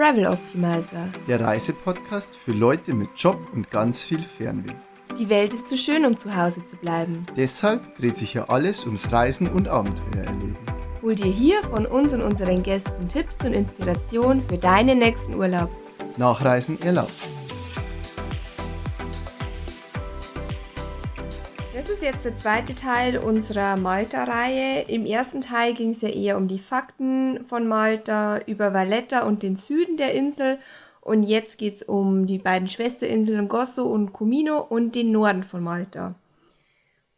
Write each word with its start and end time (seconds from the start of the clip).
Travel 0.00 0.28
Optimizer. 0.28 1.10
Der 1.28 1.42
Reisepodcast 1.42 2.34
für 2.34 2.52
Leute 2.52 2.94
mit 2.94 3.10
Job 3.16 3.36
und 3.52 3.70
ganz 3.70 4.02
viel 4.02 4.20
Fernweh. 4.20 4.72
Die 5.18 5.28
Welt 5.28 5.52
ist 5.52 5.68
zu 5.68 5.76
schön, 5.76 6.06
um 6.06 6.16
zu 6.16 6.34
Hause 6.34 6.64
zu 6.64 6.76
bleiben. 6.76 7.26
Deshalb 7.36 7.98
dreht 7.98 8.16
sich 8.16 8.32
hier 8.32 8.48
alles 8.48 8.86
ums 8.86 9.12
Reisen 9.12 9.46
und 9.46 9.68
Abenteuer 9.68 10.24
erleben. 10.24 10.56
Hol 11.02 11.14
dir 11.14 11.30
hier 11.30 11.62
von 11.64 11.84
uns 11.84 12.14
und 12.14 12.22
unseren 12.22 12.62
Gästen 12.62 13.08
Tipps 13.08 13.44
und 13.44 13.52
Inspiration 13.52 14.42
für 14.48 14.56
deinen 14.56 15.00
nächsten 15.00 15.34
Urlaub. 15.34 15.68
Nachreisen 16.16 16.80
erlaubt. 16.80 17.12
Ist 22.00 22.14
jetzt 22.14 22.24
der 22.24 22.36
zweite 22.36 22.74
Teil 22.74 23.18
unserer 23.18 23.76
Malta-Reihe. 23.76 24.84
Im 24.88 25.04
ersten 25.04 25.42
Teil 25.42 25.74
ging 25.74 25.90
es 25.90 26.00
ja 26.00 26.08
eher 26.08 26.38
um 26.38 26.48
die 26.48 26.58
Fakten 26.58 27.44
von 27.44 27.66
Malta, 27.66 28.38
über 28.46 28.72
Valletta 28.72 29.24
und 29.24 29.42
den 29.42 29.54
Süden 29.54 29.98
der 29.98 30.14
Insel. 30.14 30.58
Und 31.02 31.24
jetzt 31.24 31.58
geht 31.58 31.74
es 31.74 31.82
um 31.82 32.26
die 32.26 32.38
beiden 32.38 32.68
Schwesterinseln 32.68 33.48
Gosso 33.48 33.82
und 33.82 34.14
Comino 34.14 34.60
und 34.66 34.94
den 34.94 35.12
Norden 35.12 35.42
von 35.42 35.62
Malta. 35.62 36.14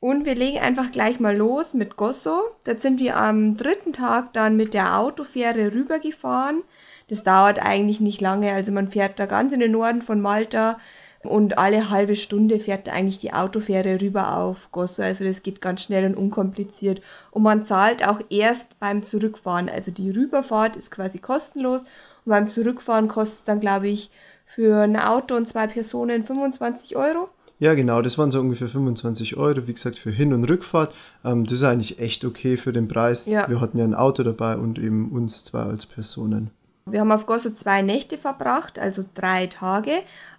Und 0.00 0.24
wir 0.24 0.34
legen 0.34 0.58
einfach 0.58 0.90
gleich 0.90 1.20
mal 1.20 1.36
los 1.36 1.74
mit 1.74 1.96
Gosso. 1.96 2.40
Da 2.64 2.76
sind 2.76 2.98
wir 2.98 3.16
am 3.16 3.56
dritten 3.56 3.92
Tag 3.92 4.32
dann 4.32 4.56
mit 4.56 4.74
der 4.74 4.98
Autofähre 4.98 5.72
rübergefahren. 5.72 6.64
Das 7.06 7.22
dauert 7.22 7.60
eigentlich 7.60 8.00
nicht 8.00 8.20
lange, 8.20 8.52
also 8.52 8.72
man 8.72 8.88
fährt 8.88 9.20
da 9.20 9.26
ganz 9.26 9.52
in 9.52 9.60
den 9.60 9.70
Norden 9.70 10.02
von 10.02 10.20
Malta 10.20 10.80
und 11.24 11.58
alle 11.58 11.90
halbe 11.90 12.16
Stunde 12.16 12.58
fährt 12.58 12.88
eigentlich 12.88 13.18
die 13.18 13.32
Autofähre 13.32 14.00
rüber 14.00 14.38
auf 14.38 14.70
Gosso. 14.72 15.02
Also 15.02 15.24
das 15.24 15.42
geht 15.42 15.60
ganz 15.60 15.82
schnell 15.82 16.04
und 16.04 16.16
unkompliziert. 16.16 17.00
Und 17.30 17.42
man 17.42 17.64
zahlt 17.64 18.06
auch 18.06 18.20
erst 18.28 18.78
beim 18.80 19.02
Zurückfahren. 19.02 19.68
Also 19.68 19.92
die 19.92 20.10
Rüberfahrt 20.10 20.76
ist 20.76 20.90
quasi 20.90 21.18
kostenlos. 21.18 21.82
Und 22.24 22.30
beim 22.30 22.48
Zurückfahren 22.48 23.08
kostet 23.08 23.38
es 23.38 23.44
dann, 23.44 23.60
glaube 23.60 23.88
ich, 23.88 24.10
für 24.46 24.82
ein 24.82 24.96
Auto 24.96 25.36
und 25.36 25.46
zwei 25.46 25.66
Personen 25.66 26.24
25 26.24 26.96
Euro. 26.96 27.28
Ja, 27.58 27.74
genau, 27.74 28.02
das 28.02 28.18
waren 28.18 28.32
so 28.32 28.40
ungefähr 28.40 28.68
25 28.68 29.36
Euro, 29.36 29.68
wie 29.68 29.72
gesagt, 29.72 29.96
für 29.96 30.10
Hin- 30.10 30.34
und 30.34 30.42
Rückfahrt. 30.44 30.92
Ähm, 31.24 31.44
das 31.44 31.54
ist 31.54 31.62
eigentlich 31.62 32.00
echt 32.00 32.24
okay 32.24 32.56
für 32.56 32.72
den 32.72 32.88
Preis. 32.88 33.26
Ja. 33.26 33.48
Wir 33.48 33.60
hatten 33.60 33.78
ja 33.78 33.84
ein 33.84 33.94
Auto 33.94 34.24
dabei 34.24 34.56
und 34.56 34.80
eben 34.80 35.12
uns 35.12 35.44
zwei 35.44 35.62
als 35.62 35.86
Personen. 35.86 36.50
Wir 36.86 37.00
haben 37.00 37.12
auf 37.12 37.26
Gosso 37.26 37.50
zwei 37.50 37.82
Nächte 37.82 38.18
verbracht, 38.18 38.78
also 38.78 39.04
drei 39.14 39.46
Tage. 39.46 39.92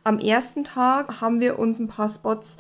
Am 0.04 0.20
ersten 0.20 0.64
Tag 0.64 1.22
haben 1.22 1.40
wir 1.40 1.58
uns 1.58 1.80
ein 1.80 1.88
paar 1.88 2.10
Spots 2.10 2.58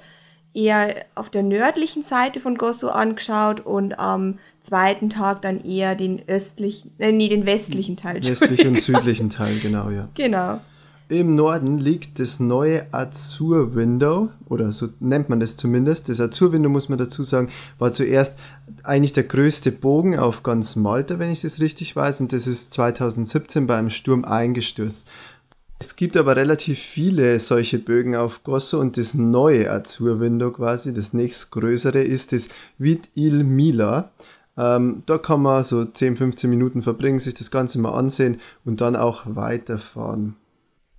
eher 0.53 1.05
auf 1.15 1.29
der 1.29 1.43
nördlichen 1.43 2.03
Seite 2.03 2.39
von 2.39 2.57
Gosso 2.57 2.89
angeschaut 2.89 3.59
und 3.61 3.99
am 3.99 4.39
zweiten 4.61 5.09
Tag 5.09 5.41
dann 5.41 5.63
eher 5.63 5.95
den 5.95 6.21
östlichen, 6.27 6.91
äh, 6.99 7.11
nee, 7.11 7.27
den 7.27 7.45
westlichen 7.45 7.97
Teil. 7.97 8.23
Westlichen 8.23 8.69
und 8.69 8.81
südlichen 8.81 9.29
Teil, 9.29 9.59
genau, 9.59 9.89
ja. 9.89 10.07
Genau. 10.13 10.61
Im 11.13 11.29
Norden 11.29 11.77
liegt 11.77 12.19
das 12.19 12.39
neue 12.39 12.91
Azur-Window, 12.91 14.29
oder 14.49 14.71
so 14.71 14.89
nennt 14.99 15.29
man 15.29 15.39
das 15.39 15.57
zumindest. 15.57 16.09
Das 16.09 16.19
Azur-Window, 16.19 16.69
muss 16.69 16.89
man 16.89 16.97
dazu 16.97 17.21
sagen, 17.21 17.49
war 17.77 17.91
zuerst 17.91 18.39
eigentlich 18.81 19.13
der 19.13 19.25
größte 19.25 19.71
Bogen 19.71 20.17
auf 20.17 20.41
ganz 20.41 20.75
Malta, 20.75 21.19
wenn 21.19 21.29
ich 21.29 21.41
das 21.41 21.61
richtig 21.61 21.95
weiß, 21.95 22.21
und 22.21 22.33
das 22.33 22.47
ist 22.47 22.73
2017 22.73 23.67
bei 23.67 23.77
einem 23.77 23.91
Sturm 23.91 24.25
eingestürzt. 24.25 25.07
Es 25.77 25.95
gibt 25.95 26.17
aber 26.17 26.35
relativ 26.35 26.79
viele 26.79 27.39
solche 27.39 27.77
Bögen 27.77 28.15
auf 28.15 28.43
Gosso 28.43 28.79
und 28.79 28.97
das 28.97 29.13
neue 29.13 29.69
Azur-Window 29.69 30.49
quasi, 30.49 30.95
das 30.95 31.13
nächstgrößere, 31.13 32.01
ist 32.01 32.31
das 32.31 32.49
Vid 32.79 33.11
il 33.13 33.43
Mila. 33.43 34.09
Ähm, 34.57 35.03
da 35.05 35.19
kann 35.19 35.43
man 35.43 35.63
so 35.63 35.85
10, 35.85 36.17
15 36.17 36.49
Minuten 36.49 36.81
verbringen, 36.81 37.19
sich 37.19 37.35
das 37.35 37.51
Ganze 37.51 37.79
mal 37.79 37.93
ansehen 37.93 38.39
und 38.65 38.81
dann 38.81 38.95
auch 38.95 39.21
weiterfahren. 39.25 40.37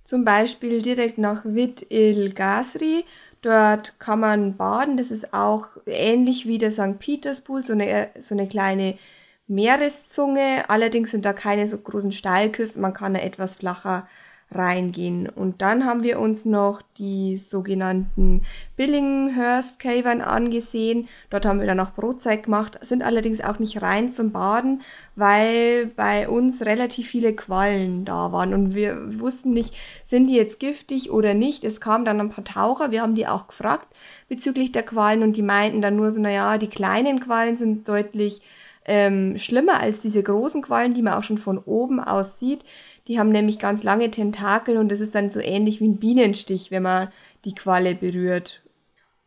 Zum 0.05 0.23
Beispiel 0.23 0.83
direkt 0.83 1.17
nach 1.17 1.43
Vid 1.43 1.87
il 1.89 2.33
Gasri. 2.35 3.05
Dort 3.41 3.99
kann 3.99 4.19
man 4.19 4.55
baden. 4.55 4.97
Das 4.97 5.09
ist 5.09 5.33
auch 5.33 5.65
ähnlich 5.87 6.45
wie 6.45 6.59
der 6.59 6.71
St. 6.71 6.99
Peterspool, 6.99 7.65
so 7.65 7.73
eine, 7.73 8.09
so 8.19 8.35
eine 8.35 8.47
kleine 8.47 8.99
Meereszunge. 9.47 10.69
Allerdings 10.69 11.09
sind 11.09 11.25
da 11.25 11.33
keine 11.33 11.67
so 11.67 11.79
großen 11.79 12.11
Steilküsten. 12.11 12.83
Man 12.83 12.93
kann 12.93 13.15
da 13.15 13.19
etwas 13.19 13.55
flacher 13.55 14.07
reingehen. 14.51 15.27
Und 15.27 15.61
dann 15.61 15.85
haben 15.85 16.03
wir 16.03 16.19
uns 16.19 16.45
noch 16.45 16.81
die 16.97 17.37
sogenannten 17.37 18.43
Billinghurst 18.77 19.79
Cavern 19.79 20.21
angesehen. 20.21 21.07
Dort 21.29 21.45
haben 21.45 21.59
wir 21.59 21.67
dann 21.67 21.79
auch 21.79 21.91
Brotzeit 21.91 22.43
gemacht, 22.43 22.77
sind 22.81 23.03
allerdings 23.03 23.41
auch 23.41 23.59
nicht 23.59 23.81
rein 23.81 24.11
zum 24.11 24.31
Baden, 24.31 24.81
weil 25.15 25.87
bei 25.87 26.29
uns 26.29 26.61
relativ 26.61 27.07
viele 27.07 27.33
Quallen 27.33 28.05
da 28.05 28.31
waren 28.31 28.53
und 28.53 28.75
wir 28.75 29.19
wussten 29.19 29.49
nicht, 29.49 29.75
sind 30.05 30.27
die 30.27 30.35
jetzt 30.35 30.59
giftig 30.59 31.11
oder 31.11 31.33
nicht. 31.33 31.63
Es 31.63 31.81
kamen 31.81 32.05
dann 32.05 32.19
ein 32.19 32.29
paar 32.29 32.43
Taucher, 32.43 32.91
wir 32.91 33.01
haben 33.01 33.15
die 33.15 33.27
auch 33.27 33.47
gefragt 33.47 33.87
bezüglich 34.29 34.71
der 34.71 34.83
Quallen 34.83 35.23
und 35.23 35.35
die 35.35 35.41
meinten 35.41 35.81
dann 35.81 35.95
nur 35.95 36.11
so, 36.11 36.21
naja, 36.21 36.57
die 36.57 36.67
kleinen 36.67 37.19
Quallen 37.19 37.55
sind 37.55 37.87
deutlich 37.87 38.41
ähm, 38.85 39.37
schlimmer 39.37 39.79
als 39.79 40.01
diese 40.01 40.21
großen 40.21 40.61
Quallen, 40.61 40.93
die 40.93 41.01
man 41.01 41.13
auch 41.15 41.23
schon 41.23 41.37
von 41.37 41.57
oben 41.57 41.99
aus 41.99 42.39
sieht. 42.39 42.63
Die 43.07 43.19
haben 43.19 43.29
nämlich 43.29 43.59
ganz 43.59 43.83
lange 43.83 44.09
Tentakel 44.09 44.77
und 44.77 44.91
das 44.91 44.99
ist 44.99 45.13
dann 45.13 45.29
so 45.29 45.39
ähnlich 45.39 45.79
wie 45.79 45.87
ein 45.87 45.97
Bienenstich, 45.97 46.71
wenn 46.71 46.83
man 46.83 47.09
die 47.45 47.53
Qualle 47.53 47.93
berührt. 47.93 48.61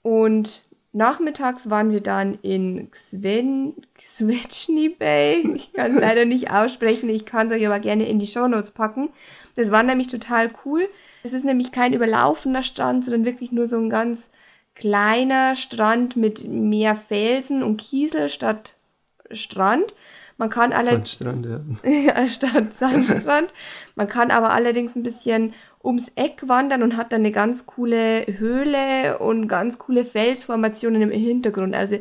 Und 0.02 0.64
nachmittags 0.92 1.70
waren 1.70 1.92
wir 1.92 2.00
dann 2.00 2.38
in 2.42 2.90
Xven, 2.90 3.74
Xvetschny 3.94 4.88
Bay. 4.88 5.48
Ich 5.54 5.72
kann 5.72 5.92
es 5.92 6.00
leider 6.00 6.24
nicht 6.24 6.50
aussprechen, 6.50 7.08
ich 7.08 7.24
kann 7.24 7.46
es 7.46 7.52
euch 7.52 7.66
aber 7.66 7.78
gerne 7.78 8.08
in 8.08 8.18
die 8.18 8.26
Shownotes 8.26 8.72
packen. 8.72 9.10
Das 9.54 9.70
war 9.70 9.82
nämlich 9.82 10.08
total 10.08 10.50
cool. 10.64 10.88
Es 11.22 11.32
ist 11.32 11.44
nämlich 11.44 11.72
kein 11.72 11.92
überlaufender 11.92 12.62
Strand, 12.62 13.04
sondern 13.04 13.24
wirklich 13.24 13.52
nur 13.52 13.68
so 13.68 13.76
ein 13.76 13.90
ganz 13.90 14.30
kleiner 14.74 15.56
Strand 15.56 16.16
mit 16.16 16.44
mehr 16.48 16.96
Felsen 16.96 17.62
und 17.62 17.78
Kiesel 17.78 18.28
statt 18.28 18.74
Strand. 19.30 19.94
Man 20.38 20.50
kann 20.50 20.72
allerdings. 20.72 21.18
Sandstrand, 21.18 21.46
ja. 21.46 21.90
ja, 21.90 22.28
statt 22.28 22.68
Sandstrand. 22.78 23.52
Man 23.96 24.06
kann 24.06 24.30
aber 24.30 24.50
allerdings 24.50 24.94
ein 24.94 25.02
bisschen 25.02 25.52
ums 25.82 26.12
Eck 26.14 26.48
wandern 26.48 26.82
und 26.82 26.96
hat 26.96 27.12
dann 27.12 27.22
eine 27.22 27.32
ganz 27.32 27.66
coole 27.66 28.24
Höhle 28.26 29.18
und 29.18 29.48
ganz 29.48 29.78
coole 29.78 30.04
Felsformationen 30.04 31.02
im 31.02 31.10
Hintergrund. 31.10 31.74
Also 31.74 31.98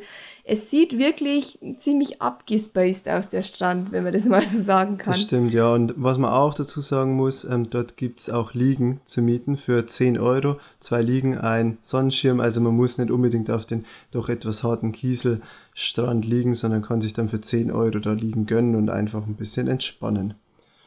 es 0.49 0.69
sieht 0.69 0.97
wirklich 0.97 1.59
ziemlich 1.77 2.21
abgespaced 2.21 3.09
aus, 3.09 3.27
der 3.27 3.43
Strand, 3.43 3.91
wenn 3.91 4.05
man 4.05 4.13
das 4.13 4.23
mal 4.25 4.41
so 4.45 4.61
sagen 4.61 4.97
kann. 4.97 5.11
Das 5.11 5.21
stimmt, 5.21 5.51
ja. 5.51 5.73
Und 5.73 5.93
was 5.97 6.17
man 6.17 6.31
auch 6.31 6.53
dazu 6.53 6.79
sagen 6.79 7.17
muss, 7.17 7.43
ähm, 7.43 7.69
dort 7.69 7.97
gibt 7.97 8.21
es 8.21 8.29
auch 8.29 8.53
Liegen 8.53 9.01
zu 9.03 9.21
mieten 9.21 9.57
für 9.57 9.85
10 9.85 10.17
Euro. 10.17 10.57
Zwei 10.79 11.01
Liegen, 11.01 11.37
ein 11.37 11.77
Sonnenschirm. 11.81 12.39
Also 12.39 12.61
man 12.61 12.77
muss 12.77 12.97
nicht 12.97 13.11
unbedingt 13.11 13.51
auf 13.51 13.65
den 13.65 13.83
doch 14.11 14.29
etwas 14.29 14.63
harten 14.63 14.93
Kieselstrand 14.93 16.25
liegen, 16.25 16.53
sondern 16.53 16.81
kann 16.81 17.01
sich 17.01 17.11
dann 17.11 17.27
für 17.27 17.41
10 17.41 17.69
Euro 17.69 17.99
da 17.99 18.13
liegen 18.13 18.45
gönnen 18.45 18.75
und 18.75 18.89
einfach 18.89 19.27
ein 19.27 19.35
bisschen 19.35 19.67
entspannen. 19.67 20.35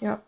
Ja. 0.01 0.23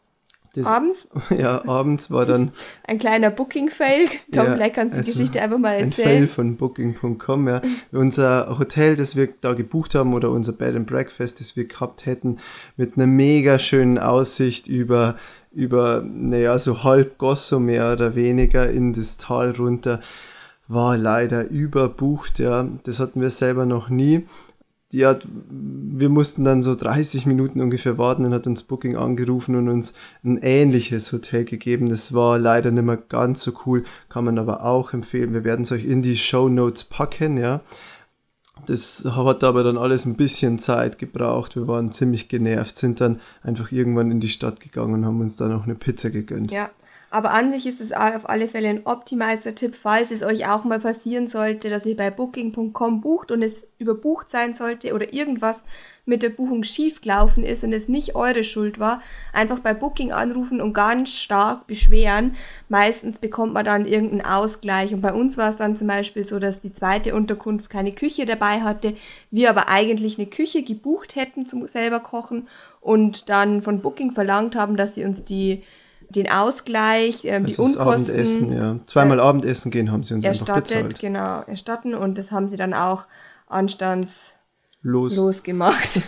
Das, 0.55 0.67
abends? 0.67 1.09
Ja, 1.39 1.67
abends 1.67 2.11
war 2.11 2.27
dann. 2.27 2.53
Ein 2.85 2.99
kleiner 2.99 3.31
Booking-Fail. 3.31 4.09
Tom, 4.33 4.47
ja, 4.47 4.55
vielleicht 4.55 4.75
kannst 4.75 4.95
du 4.95 4.99
also 4.99 5.11
die 5.11 5.17
Geschichte 5.17 5.41
einfach 5.41 5.59
mal 5.59 5.75
erzählen. 5.75 6.09
Ein 6.09 6.19
Fail 6.19 6.27
von 6.29 6.57
Booking.com, 6.57 7.49
ja. 7.49 7.63
unser 7.93 8.59
Hotel, 8.59 8.97
das 8.97 9.17
wir 9.17 9.29
da 9.41 9.55
gebucht 9.55 9.95
haben, 9.95 10.13
oder 10.13 10.31
unser 10.31 10.53
Bed 10.53 10.77
and 10.77 10.87
Breakfast, 10.87 11.41
das 11.41 11.57
wir 11.57 11.67
gehabt 11.67 12.05
hätten, 12.05 12.39
mit 12.77 12.97
einer 12.97 13.07
mega 13.07 13.59
schönen 13.59 13.99
Aussicht 13.99 14.69
über, 14.69 15.17
über, 15.53 16.03
naja, 16.05 16.59
so 16.59 16.85
halb 16.85 17.17
Gosso 17.17 17.59
mehr 17.59 17.93
oder 17.93 18.15
weniger 18.15 18.69
in 18.71 18.93
das 18.93 19.17
Tal 19.17 19.53
runter, 19.53 20.01
war 20.69 20.99
leider 20.99 21.49
überbucht, 21.49 22.39
ja. 22.39 22.69
Das 22.85 23.01
hatten 23.01 23.23
wir 23.23 23.31
selber 23.31 23.65
noch 23.65 23.89
nie 23.89 24.27
die 24.93 25.05
wir 25.95 26.09
mussten 26.09 26.45
dann 26.45 26.63
so 26.63 26.75
30 26.75 27.27
Minuten 27.27 27.61
ungefähr 27.61 27.99
warten 27.99 28.25
und 28.25 28.33
hat 28.33 28.47
uns 28.47 28.63
Booking 28.63 28.97
angerufen 28.97 29.55
und 29.57 29.69
uns 29.69 29.95
ein 30.25 30.39
ähnliches 30.39 31.13
Hotel 31.13 31.45
gegeben. 31.45 31.89
Das 31.89 32.15
war 32.15 32.39
leider 32.39 32.71
nicht 32.71 32.85
mehr 32.85 32.97
ganz 32.97 33.43
so 33.43 33.53
cool, 33.67 33.85
kann 34.09 34.25
man 34.25 34.39
aber 34.39 34.65
auch 34.65 34.93
empfehlen. 34.93 35.35
Wir 35.35 35.45
werden 35.45 35.63
es 35.63 35.73
euch 35.73 35.85
in 35.85 36.03
die 36.03 36.17
Show 36.17 36.49
Notes 36.49 36.85
packen, 36.85 37.37
ja. 37.37 37.61
Das 38.67 39.05
hat 39.05 39.43
aber 39.45 39.65
dann 39.65 39.77
alles 39.77 40.05
ein 40.05 40.17
bisschen 40.17 40.59
Zeit 40.59 40.99
gebraucht. 40.99 41.57
Wir 41.57 41.67
waren 41.67 41.91
ziemlich 41.91 42.29
genervt, 42.29 42.77
sind 42.77 43.01
dann 43.01 43.21
einfach 43.43 43.73
irgendwann 43.73 44.11
in 44.11 44.21
die 44.21 44.29
Stadt 44.29 44.61
gegangen 44.61 44.95
und 44.95 45.07
haben 45.07 45.21
uns 45.21 45.37
da 45.37 45.49
noch 45.49 45.65
eine 45.65 45.75
Pizza 45.75 46.11
gegönnt. 46.11 46.53
Ja, 46.53 46.71
aber 47.13 47.33
an 47.33 47.53
sich 47.53 47.67
ist 47.67 47.81
es 47.81 47.93
auf 47.93 48.29
alle 48.29 48.49
Fälle 48.49 48.69
ein 48.69 48.87
Optimizer-Tipp, 48.87 49.75
falls 49.75 50.11
es 50.11 50.23
euch 50.23 50.49
auch 50.49 50.65
mal 50.65 50.81
passieren 50.81 51.27
sollte, 51.27 51.69
dass 51.69 51.85
ihr 51.85 51.97
bei 51.97 52.11
Booking.com 52.11 53.01
bucht 53.01 53.31
und 53.31 53.43
es 53.43 53.67
überbucht 53.79 54.31
sein 54.31 54.55
sollte 54.55 54.95
oder 54.95 55.13
irgendwas 55.13 55.65
mit 56.05 56.23
der 56.23 56.31
Buchung 56.31 56.65
schief 56.65 57.01
gelaufen 57.01 57.45
ist 57.45 57.63
und 57.63 57.73
es 57.73 57.89
nicht 57.89 58.17
eure 58.17 58.43
Schuld 58.43 58.79
war, 58.79 59.03
einfach 59.33 59.61
bei 59.61 59.75
Booking 59.75 60.11
anrufen 60.11 60.61
und 60.61 60.73
ganz 60.73 61.19
stark 61.19 61.67
beschweren. 61.67 62.35
Meistens 62.69 63.19
bekommt 63.19 63.53
man 63.53 63.65
dann 63.65 63.87
irgendeinen 63.87 64.27
Ausgleich. 64.27 64.95
Und 64.95 65.01
bei 65.01 65.13
uns 65.13 65.37
war 65.37 65.51
es 65.51 65.57
dann 65.57 65.77
zum 65.77 65.87
Beispiel 65.87 66.25
so, 66.25 66.39
dass 66.39 66.61
die 66.61 66.73
zweite 66.73 67.15
Unterkunft 67.15 67.71
keine 67.71 67.93
Küche 67.93 68.27
dabei 68.27 68.63
hatte, 68.63 68.95
wir 69.31 69.51
aber 69.51 69.69
eigentlich 69.69 70.19
eine 70.19 70.27
Küche 70.27 70.63
gebucht 70.63 71.15
hätten 71.15 71.47
zum 71.47 71.67
selber 71.69 72.01
kochen 72.01 72.49
und 72.81 73.29
dann 73.29 73.63
von 73.63 73.81
Booking 73.81 74.11
verlangt 74.13 74.57
haben, 74.57 74.77
dass 74.77 74.95
sie 74.95 75.05
uns 75.05 75.25
die 75.25 75.63
den 76.13 76.31
Ausgleich, 76.31 77.25
ähm, 77.25 77.47
die 77.47 77.57
Unkosten 77.57 77.81
Abendessen, 77.81 78.53
ja. 78.53 78.79
Zweimal 78.87 79.21
Abendessen 79.21 79.71
gehen 79.71 79.91
haben 79.91 80.05
sie 80.05 80.15
uns 80.15 80.25
einfach 80.25 80.41
erstattet, 80.41 80.89
bezahlt. 80.89 80.99
genau, 81.01 81.41
erstatten 81.43 81.95
und 81.95 82.19
das 82.19 82.31
haben 82.31 82.49
sie 82.49 82.57
dann 82.57 82.75
auch 82.75 83.07
anstandslos 83.47 84.37
Los. 84.83 85.43
gemacht. 85.43 86.03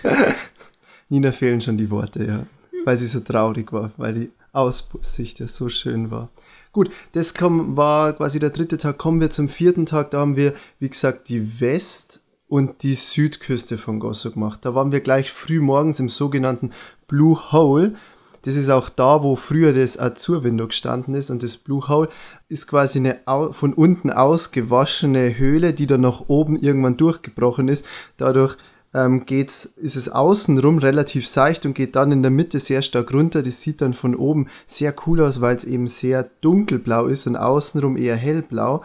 Nina 1.08 1.32
fehlen 1.32 1.60
schon 1.60 1.76
die 1.76 1.90
Worte, 1.90 2.24
ja. 2.24 2.46
Weil 2.84 2.96
sie 2.96 3.06
so 3.06 3.20
traurig 3.20 3.72
war, 3.72 3.92
weil 3.96 4.14
die 4.14 4.30
Aussicht 4.52 5.40
ja 5.40 5.48
so 5.48 5.68
schön 5.68 6.10
war. 6.10 6.28
Gut, 6.72 6.90
das 7.12 7.34
kam, 7.34 7.76
war 7.76 8.14
quasi 8.14 8.40
der 8.40 8.50
dritte 8.50 8.78
Tag. 8.78 8.98
Kommen 8.98 9.20
wir 9.20 9.30
zum 9.30 9.48
vierten 9.48 9.86
Tag. 9.86 10.10
Da 10.10 10.18
haben 10.18 10.36
wir, 10.36 10.54
wie 10.80 10.88
gesagt, 10.88 11.28
die 11.28 11.60
West- 11.60 12.24
und 12.48 12.82
die 12.82 12.94
Südküste 12.94 13.78
von 13.78 14.00
Gosso 14.00 14.30
gemacht. 14.30 14.64
Da 14.64 14.74
waren 14.74 14.92
wir 14.92 15.00
gleich 15.00 15.32
früh 15.32 15.60
morgens 15.60 16.00
im 16.00 16.08
sogenannten 16.08 16.72
Blue 17.06 17.52
Hole. 17.52 17.94
Das 18.44 18.56
ist 18.56 18.68
auch 18.68 18.90
da, 18.90 19.22
wo 19.22 19.36
früher 19.36 19.72
das 19.72 19.98
Azur-Window 19.98 20.66
gestanden 20.66 21.14
ist. 21.14 21.30
Und 21.30 21.42
das 21.42 21.56
Blue 21.56 21.88
Hole 21.88 22.08
ist 22.48 22.66
quasi 22.66 22.98
eine 22.98 23.20
von 23.52 23.72
unten 23.72 24.10
ausgewaschene 24.10 25.38
Höhle, 25.38 25.72
die 25.72 25.86
dann 25.86 26.02
nach 26.02 26.24
oben 26.28 26.58
irgendwann 26.58 26.98
durchgebrochen 26.98 27.68
ist. 27.68 27.86
Dadurch 28.18 28.56
ähm, 28.92 29.24
geht's, 29.24 29.64
ist 29.64 29.96
es 29.96 30.10
außenrum 30.10 30.76
relativ 30.76 31.26
seicht 31.26 31.64
und 31.64 31.74
geht 31.74 31.96
dann 31.96 32.12
in 32.12 32.20
der 32.20 32.30
Mitte 32.30 32.60
sehr 32.60 32.82
stark 32.82 33.14
runter. 33.14 33.42
Das 33.42 33.62
sieht 33.62 33.80
dann 33.80 33.94
von 33.94 34.14
oben 34.14 34.48
sehr 34.66 34.94
cool 35.06 35.22
aus, 35.22 35.40
weil 35.40 35.56
es 35.56 35.64
eben 35.64 35.86
sehr 35.86 36.28
dunkelblau 36.42 37.06
ist 37.06 37.26
und 37.26 37.36
außenrum 37.36 37.96
eher 37.96 38.16
hellblau. 38.16 38.82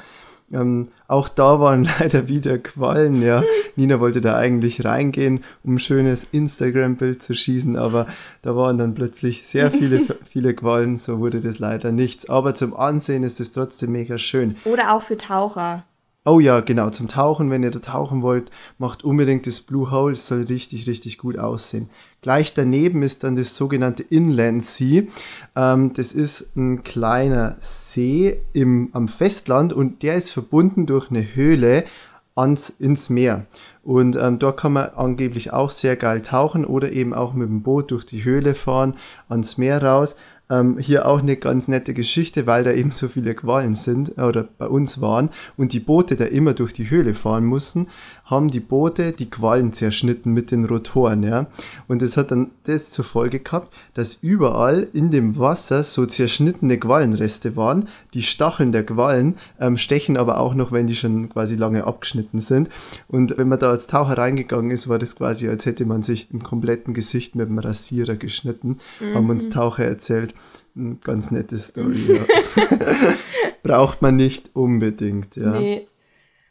Ähm, 0.51 0.89
auch 1.07 1.29
da 1.29 1.59
waren 1.59 1.87
leider 1.99 2.27
wieder 2.27 2.57
Quallen, 2.57 3.21
ja. 3.21 3.43
Nina 3.75 3.99
wollte 3.99 4.21
da 4.21 4.35
eigentlich 4.35 4.85
reingehen, 4.85 5.43
um 5.63 5.75
ein 5.75 5.79
schönes 5.79 6.25
Instagram-Bild 6.31 7.23
zu 7.23 7.33
schießen, 7.33 7.75
aber 7.75 8.07
da 8.41 8.55
waren 8.55 8.77
dann 8.77 8.95
plötzlich 8.95 9.47
sehr 9.47 9.71
viele, 9.71 10.01
viele 10.31 10.53
Quallen, 10.53 10.97
so 10.97 11.19
wurde 11.19 11.39
das 11.41 11.59
leider 11.59 11.91
nichts. 11.91 12.29
Aber 12.29 12.55
zum 12.55 12.75
Ansehen 12.75 13.23
ist 13.23 13.39
es 13.39 13.53
trotzdem 13.53 13.91
mega 13.91 14.17
schön. 14.17 14.55
Oder 14.65 14.93
auch 14.93 15.01
für 15.01 15.17
Taucher. 15.17 15.83
Oh 16.31 16.39
ja, 16.39 16.59
genau, 16.59 16.91
zum 16.91 17.07
Tauchen, 17.07 17.49
wenn 17.49 17.63
ihr 17.63 17.71
da 17.71 17.79
tauchen 17.79 18.21
wollt, 18.21 18.51
macht 18.77 19.03
unbedingt 19.03 19.47
das 19.47 19.61
Blue 19.61 19.89
Hole, 19.89 20.13
es 20.13 20.27
soll 20.27 20.43
richtig, 20.43 20.85
richtig 20.85 21.17
gut 21.17 21.39
aussehen. 21.39 21.89
Gleich 22.21 22.53
daneben 22.53 23.01
ist 23.01 23.23
dann 23.23 23.35
das 23.35 23.55
sogenannte 23.55 24.03
Inland 24.03 24.63
Sea. 24.63 25.05
Ähm, 25.55 25.91
das 25.93 26.11
ist 26.11 26.55
ein 26.55 26.83
kleiner 26.83 27.57
See 27.61 28.41
im, 28.53 28.89
am 28.93 29.07
Festland 29.07 29.73
und 29.73 30.03
der 30.03 30.13
ist 30.13 30.29
verbunden 30.29 30.85
durch 30.85 31.09
eine 31.09 31.33
Höhle 31.33 31.85
ans, 32.35 32.69
ins 32.69 33.09
Meer. 33.09 33.47
Und 33.81 34.15
ähm, 34.15 34.37
dort 34.37 34.59
kann 34.59 34.73
man 34.73 34.89
angeblich 34.89 35.51
auch 35.51 35.71
sehr 35.71 35.95
geil 35.95 36.21
tauchen 36.21 36.63
oder 36.63 36.91
eben 36.91 37.15
auch 37.15 37.33
mit 37.33 37.49
dem 37.49 37.63
Boot 37.63 37.89
durch 37.89 38.05
die 38.05 38.23
Höhle 38.23 38.53
fahren, 38.53 38.93
ans 39.29 39.57
Meer 39.57 39.81
raus. 39.81 40.15
Ähm, 40.51 40.79
hier 40.79 41.07
auch 41.07 41.19
eine 41.19 41.35
ganz 41.37 41.67
nette 41.67 41.93
Geschichte, 41.93 42.47
weil 42.47 42.63
da 42.63 42.71
eben 42.71 42.91
so 42.91 43.07
viele 43.07 43.35
Qualen 43.35 43.75
sind 43.75 44.17
äh, 44.17 44.21
oder 44.21 44.43
bei 44.43 44.67
uns 44.67 44.99
waren 44.99 45.29
und 45.57 45.73
die 45.73 45.79
Boote 45.79 46.15
da 46.15 46.25
immer 46.25 46.53
durch 46.53 46.73
die 46.73 46.89
Höhle 46.89 47.13
fahren 47.13 47.45
mussten, 47.45 47.87
haben 48.29 48.49
die 48.51 48.59
Boote 48.59 49.11
die 49.11 49.29
Qualen 49.29 49.73
zerschnitten 49.73 50.33
mit 50.33 50.51
den 50.51 50.65
Rotoren, 50.65 51.23
ja. 51.23 51.47
Und 51.87 52.03
das 52.03 52.15
hat 52.15 52.29
dann 52.29 52.51
das 52.65 52.91
zur 52.91 53.03
Folge 53.03 53.39
gehabt, 53.39 53.75
dass 53.95 54.19
überall 54.21 54.87
in 54.93 55.09
dem 55.09 55.39
Wasser 55.39 55.83
so 55.83 56.05
zerschnittene 56.05 56.77
Quallenreste 56.77 57.55
waren. 57.55 57.87
Die 58.13 58.21
Stacheln 58.21 58.71
der 58.71 58.85
Quallen 58.85 59.35
ähm, 59.59 59.77
stechen 59.77 60.15
aber 60.15 60.39
auch 60.39 60.53
noch, 60.53 60.71
wenn 60.71 60.85
die 60.85 60.95
schon 60.95 61.29
quasi 61.29 61.55
lange 61.55 61.85
abgeschnitten 61.85 62.39
sind. 62.39 62.69
Und 63.07 63.37
wenn 63.37 63.47
man 63.47 63.59
da 63.59 63.71
als 63.71 63.87
Taucher 63.87 64.17
reingegangen 64.17 64.69
ist, 64.69 64.87
war 64.87 64.99
das 64.99 65.15
quasi, 65.15 65.49
als 65.49 65.65
hätte 65.65 65.85
man 65.85 66.03
sich 66.03 66.31
im 66.31 66.43
kompletten 66.43 66.93
Gesicht 66.93 67.35
mit 67.35 67.49
dem 67.49 67.57
Rasierer 67.57 68.15
geschnitten, 68.15 68.77
haben 69.13 69.29
uns 69.29 69.49
Taucher 69.49 69.85
erzählt. 69.85 70.35
Eine 70.75 70.97
ganz 71.03 71.31
nette 71.31 71.57
Story, 71.57 71.99
ja. 72.07 72.21
Braucht 73.63 74.03
man 74.03 74.15
nicht 74.15 74.51
unbedingt, 74.53 75.35
ja. 75.35 75.59
Nee. 75.59 75.87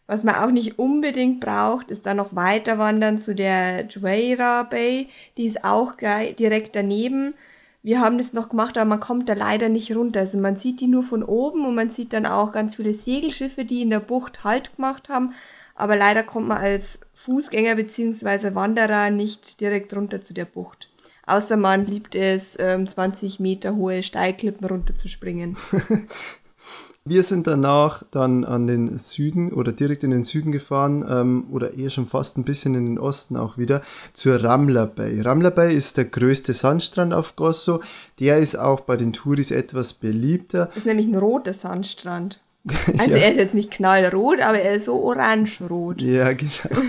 Was 0.08 0.24
man 0.24 0.36
auch 0.36 0.50
nicht 0.50 0.78
unbedingt 0.78 1.38
braucht, 1.38 1.90
ist 1.90 2.06
dann 2.06 2.16
noch 2.16 2.34
weiter 2.34 2.78
wandern 2.78 3.18
zu 3.18 3.34
der 3.34 3.86
Jueira 3.88 4.62
Bay. 4.62 5.08
Die 5.36 5.44
ist 5.44 5.64
auch 5.64 5.92
direkt 5.96 6.74
daneben. 6.74 7.34
Wir 7.82 8.00
haben 8.00 8.16
das 8.16 8.32
noch 8.32 8.48
gemacht, 8.48 8.78
aber 8.78 8.86
man 8.86 9.00
kommt 9.00 9.28
da 9.28 9.34
leider 9.34 9.68
nicht 9.68 9.94
runter. 9.94 10.20
Also 10.20 10.38
man 10.38 10.56
sieht 10.56 10.80
die 10.80 10.86
nur 10.86 11.02
von 11.02 11.22
oben 11.22 11.66
und 11.66 11.74
man 11.74 11.90
sieht 11.90 12.14
dann 12.14 12.24
auch 12.24 12.52
ganz 12.52 12.76
viele 12.76 12.94
Segelschiffe, 12.94 13.66
die 13.66 13.82
in 13.82 13.90
der 13.90 14.00
Bucht 14.00 14.44
Halt 14.44 14.76
gemacht 14.76 15.10
haben. 15.10 15.34
Aber 15.74 15.94
leider 15.94 16.22
kommt 16.22 16.48
man 16.48 16.58
als 16.58 16.98
Fußgänger 17.12 17.76
bzw. 17.76 18.54
Wanderer 18.54 19.10
nicht 19.10 19.60
direkt 19.60 19.94
runter 19.94 20.22
zu 20.22 20.32
der 20.32 20.46
Bucht. 20.46 20.88
Außer 21.26 21.58
man 21.58 21.84
liebt 21.84 22.14
es, 22.14 22.56
ähm, 22.58 22.88
20 22.88 23.40
Meter 23.40 23.76
hohe 23.76 24.02
Steilklippen 24.02 24.66
runterzuspringen. 24.66 25.56
Wir 27.08 27.22
sind 27.22 27.46
danach 27.46 28.02
dann 28.10 28.44
an 28.44 28.66
den 28.66 28.98
Süden 28.98 29.50
oder 29.50 29.72
direkt 29.72 30.04
in 30.04 30.10
den 30.10 30.24
Süden 30.24 30.52
gefahren 30.52 31.06
ähm, 31.08 31.46
oder 31.50 31.72
eher 31.72 31.88
schon 31.88 32.06
fast 32.06 32.36
ein 32.36 32.44
bisschen 32.44 32.74
in 32.74 32.84
den 32.84 32.98
Osten 32.98 33.38
auch 33.38 33.56
wieder 33.56 33.80
zur 34.12 34.44
Ramla 34.44 34.84
Bay. 34.84 35.22
Ramla 35.22 35.48
Bay 35.48 35.74
ist 35.74 35.96
der 35.96 36.04
größte 36.04 36.52
Sandstrand 36.52 37.14
auf 37.14 37.34
Gosso. 37.34 37.80
Der 38.20 38.38
ist 38.38 38.56
auch 38.56 38.80
bei 38.80 38.96
den 38.96 39.14
Touris 39.14 39.50
etwas 39.50 39.94
beliebter. 39.94 40.66
Das 40.66 40.76
ist 40.76 40.86
nämlich 40.86 41.06
ein 41.06 41.16
roter 41.16 41.54
Sandstrand. 41.54 42.42
Also 42.98 43.14
er 43.14 43.30
ist 43.30 43.38
jetzt 43.38 43.54
nicht 43.54 43.70
knallrot, 43.70 44.40
aber 44.40 44.58
er 44.58 44.74
ist 44.74 44.84
so 44.84 45.02
orangerot. 45.02 46.02
Ja, 46.02 46.34
genau. 46.34 46.82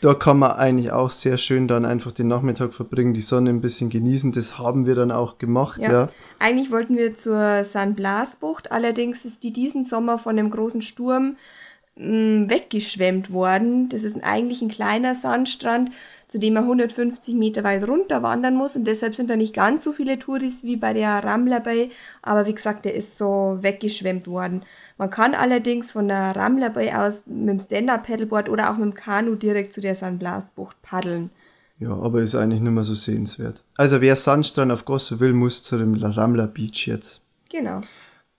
Da 0.00 0.14
kann 0.14 0.38
man 0.38 0.52
eigentlich 0.52 0.92
auch 0.92 1.10
sehr 1.10 1.36
schön 1.36 1.68
dann 1.68 1.84
einfach 1.84 2.12
den 2.12 2.28
Nachmittag 2.28 2.72
verbringen, 2.72 3.12
die 3.12 3.20
Sonne 3.20 3.50
ein 3.50 3.60
bisschen 3.60 3.90
genießen. 3.90 4.32
Das 4.32 4.58
haben 4.58 4.86
wir 4.86 4.94
dann 4.94 5.10
auch 5.10 5.36
gemacht, 5.38 5.80
ja. 5.80 5.92
Ja. 5.92 6.08
Eigentlich 6.38 6.70
wollten 6.70 6.96
wir 6.96 7.14
zur 7.14 7.64
San 7.64 7.94
Blas 7.94 8.36
Bucht, 8.36 8.72
allerdings 8.72 9.24
ist 9.26 9.42
die 9.42 9.52
diesen 9.52 9.84
Sommer 9.84 10.16
von 10.16 10.38
einem 10.38 10.50
großen 10.50 10.80
Sturm 10.80 11.36
mh, 11.96 12.48
weggeschwemmt 12.48 13.30
worden. 13.30 13.88
Das 13.90 14.04
ist 14.04 14.22
eigentlich 14.22 14.62
ein 14.62 14.70
kleiner 14.70 15.14
Sandstrand, 15.14 15.90
zu 16.28 16.38
dem 16.38 16.54
man 16.54 16.62
150 16.62 17.34
Meter 17.34 17.64
weit 17.64 17.86
runter 17.86 18.22
wandern 18.22 18.54
muss 18.54 18.76
und 18.76 18.86
deshalb 18.86 19.14
sind 19.14 19.28
da 19.30 19.36
nicht 19.36 19.54
ganz 19.54 19.84
so 19.84 19.92
viele 19.92 20.18
Touris 20.18 20.62
wie 20.62 20.76
bei 20.76 20.92
der 20.92 21.22
Ramla 21.24 21.58
Bay, 21.58 21.90
aber 22.22 22.46
wie 22.46 22.54
gesagt, 22.54 22.84
der 22.84 22.94
ist 22.94 23.18
so 23.18 23.58
weggeschwemmt 23.60 24.28
worden. 24.28 24.62
Man 25.00 25.08
kann 25.08 25.34
allerdings 25.34 25.92
von 25.92 26.08
der 26.08 26.36
Ramla 26.36 26.68
Bay 26.68 26.92
aus 26.92 27.22
mit 27.24 27.48
dem 27.48 27.58
Stand-Up-Paddleboard 27.58 28.50
oder 28.50 28.70
auch 28.70 28.76
mit 28.76 28.84
dem 28.84 28.92
Kanu 28.92 29.34
direkt 29.34 29.72
zu 29.72 29.80
der 29.80 29.94
San 29.94 30.18
Blas 30.18 30.50
Bucht 30.50 30.76
paddeln. 30.82 31.30
Ja, 31.78 31.92
aber 31.92 32.20
ist 32.20 32.34
eigentlich 32.34 32.60
nicht 32.60 32.70
mehr 32.70 32.84
so 32.84 32.94
sehenswert. 32.94 33.64
Also 33.78 34.02
wer 34.02 34.14
Sandstrand 34.14 34.70
auf 34.70 34.84
Gosso 34.84 35.18
will, 35.18 35.32
muss 35.32 35.62
zu 35.62 35.78
dem 35.78 35.94
Ramla 35.94 36.44
Beach 36.48 36.86
jetzt. 36.86 37.22
Genau. 37.50 37.80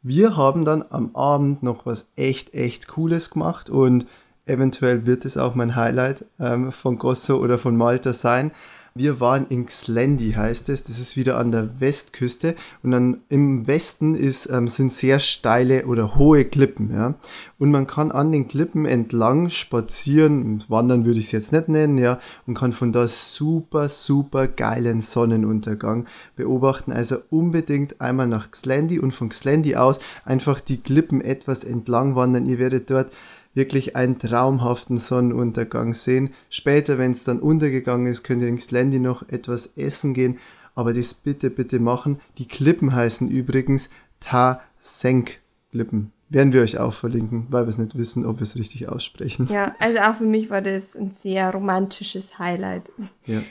Wir 0.04 0.38
haben 0.38 0.64
dann 0.64 0.86
am 0.92 1.16
Abend 1.16 1.64
noch 1.64 1.88
was 1.88 2.12
echt, 2.16 2.54
echt 2.54 2.88
Cooles 2.90 3.32
gemacht 3.32 3.72
und 3.72 4.06
eventuell 4.46 5.08
wird 5.08 5.26
es 5.26 5.38
auch 5.38 5.56
mein 5.56 5.76
Highlight 5.76 6.26
ähm, 6.40 6.72
von 6.72 7.00
Gosso 7.00 7.38
oder 7.38 7.58
von 7.58 7.76
Malta 7.76 8.14
sein. 8.14 8.52
Wir 8.94 9.22
waren 9.22 9.48
in 9.48 9.68
Xlendi, 9.68 10.34
heißt 10.34 10.68
es. 10.68 10.84
Das 10.84 11.00
ist 11.00 11.16
wieder 11.16 11.38
an 11.38 11.52
der 11.52 11.80
Westküste. 11.80 12.56
Und 12.84 12.92
dann 12.92 13.22
im 13.30 13.66
Westen 13.66 14.16
ist, 14.16 14.50
ähm, 14.50 14.68
sind 14.68 14.92
sehr 14.92 15.20
steile 15.20 15.86
oder 15.86 16.16
hohe 16.16 16.44
Klippen. 16.44 16.94
Ja? 16.94 17.16
Und 17.58 17.72
man 17.72 17.88
kann 17.88 18.12
an 18.12 18.34
den 18.34 18.50
Klippen 18.50 18.86
entlang 18.86 19.50
spazieren, 19.50 20.64
wandern 20.68 21.06
würde 21.06 21.20
ich 21.20 21.28
es 21.28 21.32
jetzt 21.32 21.54
nicht 21.54 21.70
nennen, 21.70 22.00
ja, 22.00 22.20
und 22.48 22.56
kann 22.56 22.74
von 22.74 22.92
da 22.92 23.08
super, 23.08 23.88
super 23.88 24.48
geilen 24.48 25.02
Sonnenuntergang 25.02 26.06
beobachten. 26.36 26.92
Also 26.92 27.18
unbedingt 27.30 28.02
einmal 28.02 28.28
nach 28.28 28.52
Xlendi 28.52 29.00
und 29.00 29.12
von 29.12 29.30
Xlendi 29.30 29.76
aus 29.76 30.00
einfach 30.26 30.60
die 30.60 30.82
Klippen 30.82 31.22
etwas 31.22 31.64
entlang 31.64 32.16
wandern. 32.16 32.46
Ihr 32.46 32.60
werdet 32.60 32.90
dort 32.90 33.12
wirklich 33.54 33.96
einen 33.96 34.18
traumhaften 34.20 34.98
Sonnenuntergang 34.98 35.94
sehen. 35.94 36.34
Später, 36.50 36.98
wenn 36.98 37.12
es 37.12 37.24
dann 37.24 37.40
untergegangen 37.40 38.08
ist, 38.08 38.24
könnt 38.24 38.42
ihr 38.42 38.48
in 38.48 38.58
Xlendi 38.58 39.00
noch 39.00 39.28
etwas 39.30 39.74
essen 39.76 40.14
gehen. 40.14 40.40
Aber 40.74 40.94
das 40.94 41.14
bitte, 41.14 41.50
bitte 41.50 41.80
machen. 41.80 42.20
Die 42.38 42.48
Klippen 42.48 42.96
heißen 42.96 43.30
übrigens 43.30 43.90
Ta-Senk-Klippen. 44.22 46.14
Werden 46.30 46.54
wir 46.54 46.62
euch 46.62 46.78
auch 46.80 46.94
verlinken, 46.94 47.48
weil 47.50 47.66
wir 47.66 47.70
es 47.70 47.78
nicht 47.78 47.98
wissen, 47.98 48.26
ob 48.26 48.38
wir 48.40 48.44
es 48.44 48.56
richtig 48.56 48.88
aussprechen. 48.88 49.50
Ja, 49.52 49.76
also 49.80 50.00
auch 50.00 50.16
für 50.16 50.24
mich 50.26 50.50
war 50.50 50.62
das 50.62 50.96
ein 50.96 51.12
sehr 51.12 51.52
romantisches 51.52 52.40
Highlight. 52.40 52.90
Ja. 53.26 53.42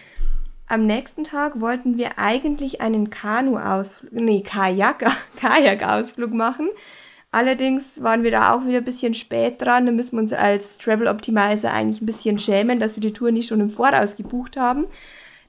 Am 0.66 0.87
nächsten 0.87 1.25
Tag 1.25 1.61
wollten 1.61 1.99
wir 1.99 2.19
eigentlich 2.19 2.80
einen 2.80 3.11
Kanu-Ausflug, 3.11 4.12
nee, 4.12 4.40
Kajak, 4.40 5.04
Kajak-Ausflug 5.37 6.33
machen. 6.33 6.71
Allerdings 7.32 8.02
waren 8.02 8.25
wir 8.25 8.32
da 8.32 8.52
auch 8.52 8.66
wieder 8.66 8.78
ein 8.78 8.84
bisschen 8.84 9.14
spät 9.14 9.62
dran. 9.62 9.87
Da 9.87 9.92
müssen 9.92 10.16
wir 10.16 10.20
uns 10.20 10.32
als 10.32 10.78
Travel 10.78 11.06
Optimizer 11.06 11.72
eigentlich 11.72 12.02
ein 12.02 12.06
bisschen 12.06 12.38
schämen, 12.38 12.80
dass 12.80 12.96
wir 12.96 13.00
die 13.00 13.12
Tour 13.12 13.30
nicht 13.30 13.49
schon 13.49 13.60
im 13.60 13.70
Voraus 13.70 14.16
gebucht 14.16 14.56
haben. 14.56 14.87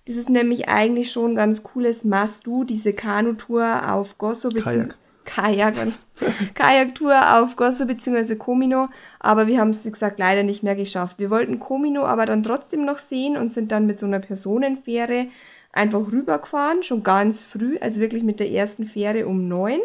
Das 0.05 0.15
ist 0.15 0.29
nämlich 0.29 0.67
eigentlich 0.67 1.11
schon 1.11 1.31
ein 1.31 1.35
ganz 1.35 1.63
cooles 1.63 2.05
Must-Do, 2.05 2.63
diese 2.63 2.93
Kanu-Tour 2.93 3.91
auf 3.91 4.17
Gosso. 4.17 4.49
Kajak. 4.49 4.97
Kajak. 5.25 5.75
Kajak-Tour 6.53 7.39
auf 7.39 7.55
Gosso 7.55 7.85
bzw. 7.85 8.35
Komino. 8.35 8.89
Aber 9.19 9.47
wir 9.47 9.59
haben 9.59 9.69
es, 9.71 9.85
wie 9.85 9.91
gesagt, 9.91 10.19
leider 10.19 10.43
nicht 10.43 10.61
mehr 10.61 10.75
geschafft. 10.75 11.17
Wir 11.17 11.31
wollten 11.31 11.59
Komino 11.59 12.03
aber 12.03 12.27
dann 12.27 12.43
trotzdem 12.43 12.85
noch 12.85 12.97
sehen 12.97 13.37
und 13.37 13.51
sind 13.51 13.71
dann 13.71 13.87
mit 13.87 13.97
so 13.97 14.05
einer 14.05 14.19
Personenfähre 14.19 15.27
einfach 15.71 16.11
rübergefahren, 16.11 16.83
schon 16.83 17.01
ganz 17.01 17.43
früh, 17.43 17.77
also 17.79 18.01
wirklich 18.01 18.23
mit 18.23 18.39
der 18.39 18.51
ersten 18.51 18.85
Fähre 18.85 19.25
um 19.25 19.47
neun. 19.47 19.79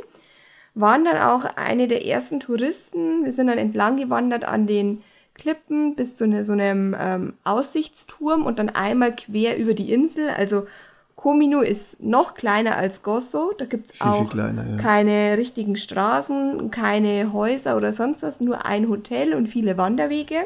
Waren 0.76 1.06
dann 1.06 1.16
auch 1.16 1.44
eine 1.56 1.88
der 1.88 2.04
ersten 2.04 2.38
Touristen. 2.38 3.24
Wir 3.24 3.32
sind 3.32 3.46
dann 3.46 3.56
entlang 3.56 3.96
gewandert 3.96 4.44
an 4.44 4.66
den 4.66 5.02
Klippen 5.34 5.96
bis 5.96 6.16
zu 6.16 6.24
eine, 6.24 6.44
so 6.44 6.52
einem 6.52 6.94
ähm, 6.98 7.34
Aussichtsturm 7.44 8.44
und 8.44 8.58
dann 8.58 8.68
einmal 8.68 9.16
quer 9.16 9.56
über 9.56 9.72
die 9.72 9.90
Insel. 9.90 10.28
Also 10.28 10.66
Komino 11.14 11.62
ist 11.62 12.02
noch 12.02 12.34
kleiner 12.34 12.76
als 12.76 13.02
Gosso. 13.02 13.52
Da 13.56 13.64
gibt 13.64 13.86
es 13.86 14.00
auch 14.02 14.28
kleiner, 14.28 14.68
ja. 14.68 14.76
keine 14.76 15.38
richtigen 15.38 15.76
Straßen, 15.76 16.70
keine 16.70 17.32
Häuser 17.32 17.78
oder 17.78 17.94
sonst 17.94 18.22
was, 18.22 18.40
nur 18.42 18.66
ein 18.66 18.90
Hotel 18.90 19.34
und 19.34 19.46
viele 19.46 19.78
Wanderwege. 19.78 20.36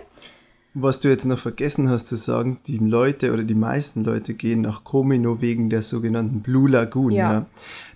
Was 0.75 1.01
du 1.01 1.09
jetzt 1.09 1.25
noch 1.25 1.41
vergessen 1.41 1.91
hast 1.91 2.07
zu 2.07 2.15
sagen, 2.15 2.61
die 2.69 2.79
Leute 2.79 3.33
oder 3.33 3.43
die 3.43 3.57
meisten 3.57 4.05
Leute 4.05 4.35
gehen 4.35 4.61
nach 4.61 4.85
Komino 4.85 5.41
wegen 5.41 5.71
der 5.71 5.83
sogenannten 5.83 6.43
Blue 6.43 6.71
Lagoon. 6.71 7.11
Ja. 7.11 7.33
ja. 7.33 7.47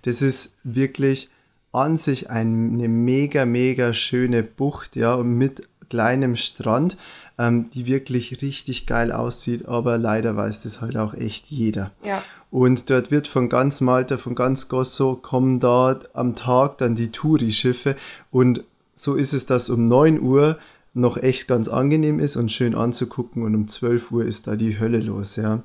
Das 0.02 0.20
ist 0.20 0.56
wirklich 0.64 1.30
an 1.74 1.96
sich 1.96 2.30
eine 2.30 2.88
mega, 2.88 3.44
mega 3.44 3.92
schöne 3.92 4.42
Bucht, 4.42 4.96
ja, 4.96 5.14
und 5.14 5.36
mit 5.36 5.68
kleinem 5.88 6.36
Strand, 6.36 6.96
ähm, 7.38 7.70
die 7.70 7.86
wirklich 7.86 8.42
richtig 8.42 8.86
geil 8.86 9.12
aussieht, 9.12 9.66
aber 9.66 9.98
leider 9.98 10.36
weiß 10.36 10.62
das 10.62 10.80
halt 10.80 10.96
auch 10.96 11.14
echt 11.14 11.46
jeder. 11.46 11.90
Ja. 12.04 12.22
Und 12.50 12.90
dort 12.90 13.10
wird 13.10 13.26
von 13.26 13.48
ganz 13.48 13.80
Malta, 13.80 14.16
von 14.16 14.34
ganz 14.34 14.68
Gosso, 14.68 15.16
kommen 15.16 15.58
da 15.58 15.98
am 16.12 16.36
Tag 16.36 16.78
dann 16.78 16.94
die 16.94 17.10
Touri-Schiffe 17.10 17.96
und 18.30 18.64
so 18.94 19.16
ist 19.16 19.32
es, 19.32 19.46
dass 19.46 19.70
um 19.70 19.88
9 19.88 20.20
Uhr 20.20 20.58
noch 20.94 21.16
echt 21.16 21.48
ganz 21.48 21.66
angenehm 21.66 22.20
ist 22.20 22.36
und 22.36 22.52
schön 22.52 22.76
anzugucken 22.76 23.42
und 23.42 23.56
um 23.56 23.66
12 23.66 24.12
Uhr 24.12 24.24
ist 24.24 24.46
da 24.46 24.54
die 24.54 24.78
Hölle 24.78 25.00
los, 25.00 25.34
ja. 25.34 25.62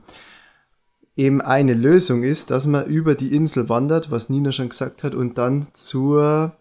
Eben 1.20 1.42
eine 1.42 1.74
Lösung 1.74 2.24
ist, 2.24 2.50
dass 2.50 2.66
man 2.66 2.86
über 2.86 3.14
die 3.14 3.36
Insel 3.36 3.68
wandert, 3.68 4.10
was 4.10 4.30
Nina 4.30 4.54
schon 4.54 4.70
gesagt 4.70 5.04
hat, 5.04 5.16
und 5.16 5.38
dann 5.38 5.68
zur 5.74 6.54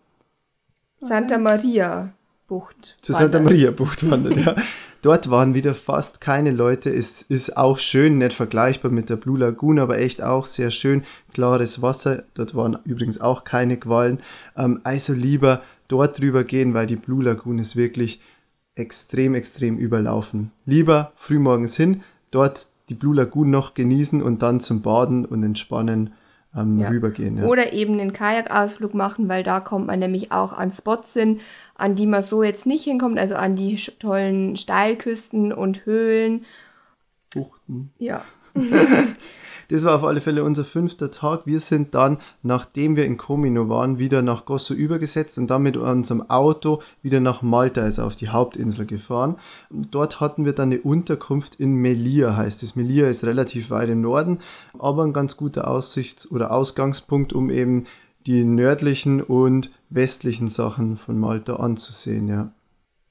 Santa 1.01 1.39
Maria 1.39 2.13
Bucht. 2.49 2.97
Zur 3.01 3.15
Santa 3.15 3.39
Maria 3.39 3.71
Bucht 3.71 4.11
wandert, 4.11 4.37
ja. 4.37 4.57
Dort 5.01 5.31
waren 5.31 5.55
wieder 5.55 5.77
fast 5.77 6.21
keine 6.21 6.51
Leute. 6.51 6.91
Es 6.91 7.23
ist 7.23 7.57
auch 7.57 7.79
schön, 7.79 8.19
nicht 8.19 8.33
vergleichbar 8.33 8.91
mit 8.91 9.11
der 9.11 9.15
Blue 9.15 9.39
Lagoon, 9.39 9.79
aber 9.79 9.99
echt 9.99 10.25
auch 10.25 10.45
sehr 10.45 10.73
schön. 10.73 11.05
Klares 11.33 11.81
Wasser. 11.81 12.25
Dort 12.35 12.57
waren 12.57 12.81
übrigens 12.85 13.21
auch 13.21 13.45
keine 13.45 13.77
Qualen. 13.77 14.19
Ähm, 14.57 14.81
also 14.83 15.13
lieber 15.13 15.63
dort 15.87 16.21
drüber 16.21 16.43
gehen, 16.43 16.75
weil 16.75 16.89
die 16.89 16.97
Blue 16.97 17.23
Lagoon 17.23 17.61
ist 17.61 17.77
wirklich 17.77 18.21
extrem, 18.75 19.37
extrem 19.37 19.79
überlaufen. 19.79 20.51
Lieber 20.67 21.13
frühmorgens 21.15 21.77
hin, 21.77 22.03
dort 22.33 22.67
die 22.89 22.95
Blue 22.95 23.15
Lagoon 23.15 23.51
noch 23.51 23.75
genießen 23.75 24.23
und 24.23 24.43
dann 24.43 24.61
zum 24.61 24.83
Baden 24.83 25.25
und 25.25 25.43
Entspannen 25.43 26.15
ähm, 26.57 26.79
ja. 26.79 26.89
rübergehen. 26.89 27.39
Ja. 27.39 27.45
Oder 27.45 27.73
eben 27.73 27.95
einen 27.95 28.13
Kajakausflug 28.13 28.95
machen, 28.95 29.29
weil 29.29 29.43
da 29.43 29.61
kommt 29.61 29.87
man 29.87 29.99
nämlich 29.99 30.33
auch 30.33 30.53
an 30.53 30.71
Spots 30.71 31.13
hin, 31.13 31.41
an 31.75 31.95
die 31.95 32.07
man 32.07 32.23
so 32.23 32.43
jetzt 32.43 32.67
nicht 32.67 32.85
hinkommt, 32.85 33.19
also 33.19 33.35
an 33.35 33.57
die 33.57 33.77
tollen 33.77 34.57
Steilküsten 34.57 35.53
und 35.53 35.87
Höhlen. 35.87 36.45
Buchten. 37.35 37.93
Ja. 37.99 38.23
Das 39.71 39.85
war 39.85 39.97
auf 39.97 40.05
alle 40.05 40.23
Fälle 40.23 40.45
unser 40.45 40.65
fünfter 40.65 41.11
Tag. 41.11 41.43
Wir 41.45 41.61
sind 41.61 41.95
dann, 41.95 42.17
nachdem 42.43 42.97
wir 42.97 43.05
in 43.05 43.19
Comino 43.19 43.69
waren, 43.69 43.99
wieder 43.99 44.23
nach 44.23 44.47
Gosso 44.47 44.73
übergesetzt 44.73 45.37
und 45.37 45.51
dann 45.51 45.63
mit 45.63 45.77
unserem 45.77 46.23
Auto 46.31 46.81
wieder 47.03 47.21
nach 47.21 47.43
Malta, 47.43 47.83
also 47.83 48.05
auf 48.05 48.17
die 48.17 48.31
Hauptinsel 48.31 48.87
gefahren. 48.87 49.37
Dort 49.71 50.21
hatten 50.21 50.47
wir 50.47 50.55
dann 50.55 50.73
eine 50.73 50.81
Unterkunft 50.81 51.57
in 51.57 51.75
Melia, 51.75 52.35
heißt 52.35 52.63
es. 52.63 52.77
Melia 52.77 53.09
ist 53.09 53.25
relativ 53.25 53.69
weit 53.69 53.91
im 53.91 54.01
Norden, 54.01 54.39
aber 54.79 55.05
ein 55.05 55.13
ganz 55.13 55.37
guter 55.37 55.69
Aussichts- 55.69 56.31
oder 56.31 56.51
Ausgangspunkt, 56.51 57.35
um 57.35 57.51
eben 57.51 57.85
die 58.27 58.45
nördlichen 58.45 59.21
und 59.21 59.71
westlichen 59.91 60.49
Sachen 60.49 60.97
von 60.97 61.19
Malta 61.19 61.57
anzusehen, 61.57 62.29
ja. 62.29 62.53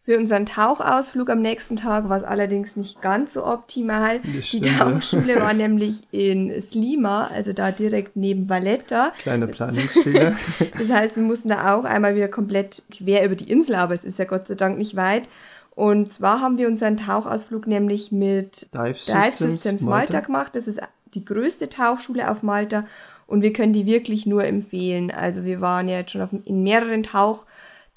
Für 0.08 0.18
unseren 0.18 0.46
Tauchausflug 0.46 1.30
am 1.30 1.42
nächsten 1.42 1.76
Tag 1.76 2.08
war 2.08 2.20
es 2.20 2.24
allerdings 2.24 2.78
nicht 2.78 3.02
ganz 3.02 3.34
so 3.34 3.46
optimal. 3.46 4.22
die 4.22 4.62
Tauchschule 4.62 5.42
war 5.42 5.54
nämlich 5.54 6.04
in 6.12 6.62
Slima, 6.62 7.28
also 7.28 7.52
da 7.52 7.74
direkt 7.74 8.16
neben 8.16 8.48
Valletta. 8.48 9.12
Kleiner 9.18 9.48
Planungsfehler. 9.48 10.38
das 10.80 10.90
heißt, 10.90 11.18
wir 11.18 11.24
mussten 11.24 11.50
da 11.50 11.76
auch 11.76 11.84
einmal 11.84 12.16
wieder 12.16 12.30
komplett 12.30 12.84
quer 12.90 13.26
über 13.26 13.36
die 13.36 13.52
Insel, 13.52 13.76
aber 13.76 13.96
es 13.96 14.06
ist 14.06 14.18
ja 14.18 14.24
Gott 14.24 14.48
sei 14.48 14.56
Dank 14.56 14.78
nicht 14.78 14.96
weit. 14.96 15.24
Und 15.72 16.10
zwar 16.10 16.40
haben 16.40 16.58
wir 16.58 16.70
unseren 16.70 16.96
Tauchausflug 16.96 17.68
nämlich 17.68 18.14
mit 18.14 18.74
Dive 18.74 18.94
Systems, 18.94 19.38
Dive 19.40 19.52
Systems 19.52 19.82
Malta. 19.82 20.14
Malta 20.14 20.20
gemacht. 20.22 20.56
Das 20.56 20.70
ist 20.70 20.80
die 21.16 21.26
größte 21.26 21.68
Tauchschule 21.68 22.32
auf 22.32 22.44
Malta 22.44 22.86
und 23.26 23.42
wir 23.42 23.52
können 23.52 23.74
die 23.74 23.86
wirklich 23.86 24.26
nur 24.26 24.46
empfehlen. 24.46 25.12
Also 25.12 25.44
wir 25.44 25.60
waren 25.60 25.90
ja 25.90 25.98
jetzt 25.98 26.12
schon 26.12 26.22
auf, 26.22 26.30
in 26.46 26.64
mehreren 26.64 27.04
Tauch 27.04 27.46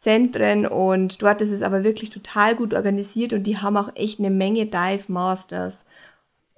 Zentren 0.01 0.67
und 0.67 1.23
dort 1.23 1.43
ist 1.43 1.51
es 1.51 1.63
aber 1.63 1.85
wirklich 1.85 2.09
total 2.09 2.57
gut 2.57 2.73
organisiert 2.73 3.35
und 3.35 3.43
die 3.43 3.59
haben 3.59 3.77
auch 3.77 3.95
echt 3.97 4.19
eine 4.19 4.31
Menge 4.31 4.65
Dive 4.65 5.05
Masters 5.09 5.85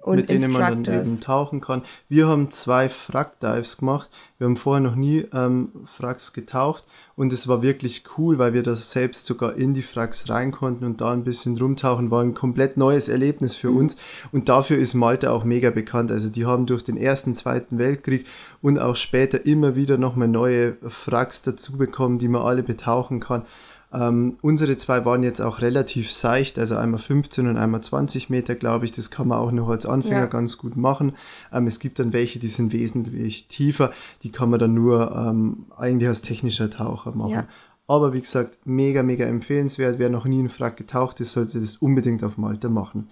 und 0.03 0.17
mit 0.17 0.29
denen 0.29 0.51
man 0.51 0.83
dann 0.83 1.01
eben 1.01 1.19
tauchen 1.21 1.61
kann. 1.61 1.83
Wir 2.09 2.27
haben 2.27 2.51
zwei 2.51 2.89
Frack-Dives 2.89 3.77
gemacht. 3.77 4.09
Wir 4.37 4.47
haben 4.47 4.57
vorher 4.57 4.81
noch 4.81 4.95
nie 4.95 5.25
ähm, 5.33 5.69
Fracks 5.85 6.33
getaucht 6.33 6.83
und 7.15 7.31
es 7.31 7.47
war 7.47 7.61
wirklich 7.61 8.03
cool, 8.17 8.37
weil 8.37 8.53
wir 8.53 8.63
da 8.63 8.75
selbst 8.75 9.25
sogar 9.25 9.55
in 9.55 9.73
die 9.73 9.81
Fracks 9.81 10.29
rein 10.29 10.51
konnten 10.51 10.83
und 10.83 10.99
da 10.99 11.13
ein 11.13 11.23
bisschen 11.23 11.57
rumtauchen. 11.57 12.11
War 12.11 12.21
ein 12.21 12.33
komplett 12.33 12.75
neues 12.75 13.07
Erlebnis 13.07 13.55
für 13.55 13.71
mhm. 13.71 13.77
uns 13.77 13.97
und 14.31 14.49
dafür 14.49 14.77
ist 14.77 14.93
Malta 14.93 15.31
auch 15.31 15.45
mega 15.45 15.69
bekannt. 15.69 16.11
Also 16.11 16.29
die 16.29 16.45
haben 16.45 16.65
durch 16.65 16.83
den 16.83 16.97
ersten, 16.97 17.33
zweiten 17.35 17.77
Weltkrieg 17.77 18.25
und 18.61 18.79
auch 18.79 18.95
später 18.95 19.45
immer 19.45 19.75
wieder 19.75 19.97
nochmal 19.97 20.27
neue 20.27 20.75
Fracks 20.87 21.41
dazu 21.43 21.77
bekommen, 21.77 22.19
die 22.19 22.27
man 22.27 22.41
alle 22.41 22.63
betauchen 22.63 23.19
kann. 23.19 23.43
Ähm, 23.93 24.37
unsere 24.41 24.75
zwei 24.75 25.05
waren 25.05 25.21
jetzt 25.21 25.39
auch 25.39 25.61
relativ 25.61 26.11
seicht, 26.11 26.57
also 26.57 26.75
einmal 26.75 26.99
15 26.99 27.47
und 27.47 27.57
einmal 27.57 27.81
20 27.81 28.29
Meter, 28.29 28.55
glaube 28.55 28.85
ich. 28.85 28.91
Das 28.91 29.11
kann 29.11 29.27
man 29.27 29.37
auch 29.37 29.51
noch 29.51 29.69
als 29.69 29.85
Anfänger 29.85 30.21
ja. 30.21 30.25
ganz 30.25 30.57
gut 30.57 30.75
machen. 30.75 31.13
Ähm, 31.51 31.67
es 31.67 31.79
gibt 31.79 31.99
dann 31.99 32.11
welche, 32.11 32.39
die 32.39 32.47
sind 32.47 32.73
wesentlich 32.73 33.47
tiefer. 33.47 33.91
Die 34.23 34.31
kann 34.31 34.49
man 34.49 34.59
dann 34.59 34.73
nur 34.73 35.15
ähm, 35.15 35.67
eigentlich 35.77 36.09
als 36.09 36.23
technischer 36.23 36.71
Taucher 36.71 37.13
machen. 37.13 37.31
Ja. 37.31 37.47
Aber 37.85 38.13
wie 38.13 38.21
gesagt, 38.21 38.57
mega, 38.65 39.03
mega 39.03 39.25
empfehlenswert. 39.25 39.99
Wer 39.99 40.09
noch 40.09 40.25
nie 40.25 40.39
in 40.39 40.49
Frack 40.49 40.77
getaucht 40.77 41.19
ist, 41.19 41.33
sollte 41.33 41.59
das 41.59 41.77
unbedingt 41.77 42.23
auf 42.23 42.37
Malta 42.37 42.69
machen. 42.69 43.09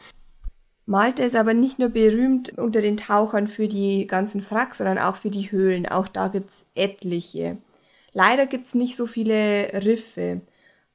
Malta 0.88 1.24
ist 1.24 1.36
aber 1.36 1.54
nicht 1.54 1.78
nur 1.78 1.90
berühmt 1.90 2.58
unter 2.58 2.82
den 2.82 2.98
Tauchern 2.98 3.48
für 3.48 3.68
die 3.68 4.08
ganzen 4.08 4.42
Fracks, 4.42 4.80
sondern 4.80 4.98
auch 4.98 5.16
für 5.16 5.30
die 5.30 5.52
Höhlen. 5.52 5.86
Auch 5.86 6.08
da 6.08 6.28
gibt 6.28 6.50
es 6.50 6.66
etliche. 6.74 7.58
Leider 8.14 8.48
gibt 8.48 8.68
es 8.68 8.76
nicht 8.76 8.96
so 8.96 9.06
viele 9.06 9.72
Riffe. 9.86 10.42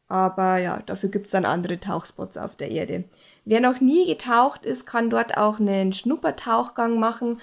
Aber 0.09 0.59
ja, 0.59 0.81
dafür 0.87 1.09
gibt 1.09 1.27
es 1.27 1.33
dann 1.33 1.45
andere 1.45 1.81
Tauchspots 1.81 2.37
auf 2.37 2.57
der 2.57 2.71
Erde. 2.71 3.05
Wer 3.45 3.61
noch 3.61 3.81
nie 3.81 4.07
getaucht 4.07 4.65
ist, 4.65 4.87
kann 4.87 5.11
dort 5.11 5.37
auch 5.37 5.61
einen 5.61 5.93
Schnuppertauchgang 5.93 6.99
machen. 6.99 7.41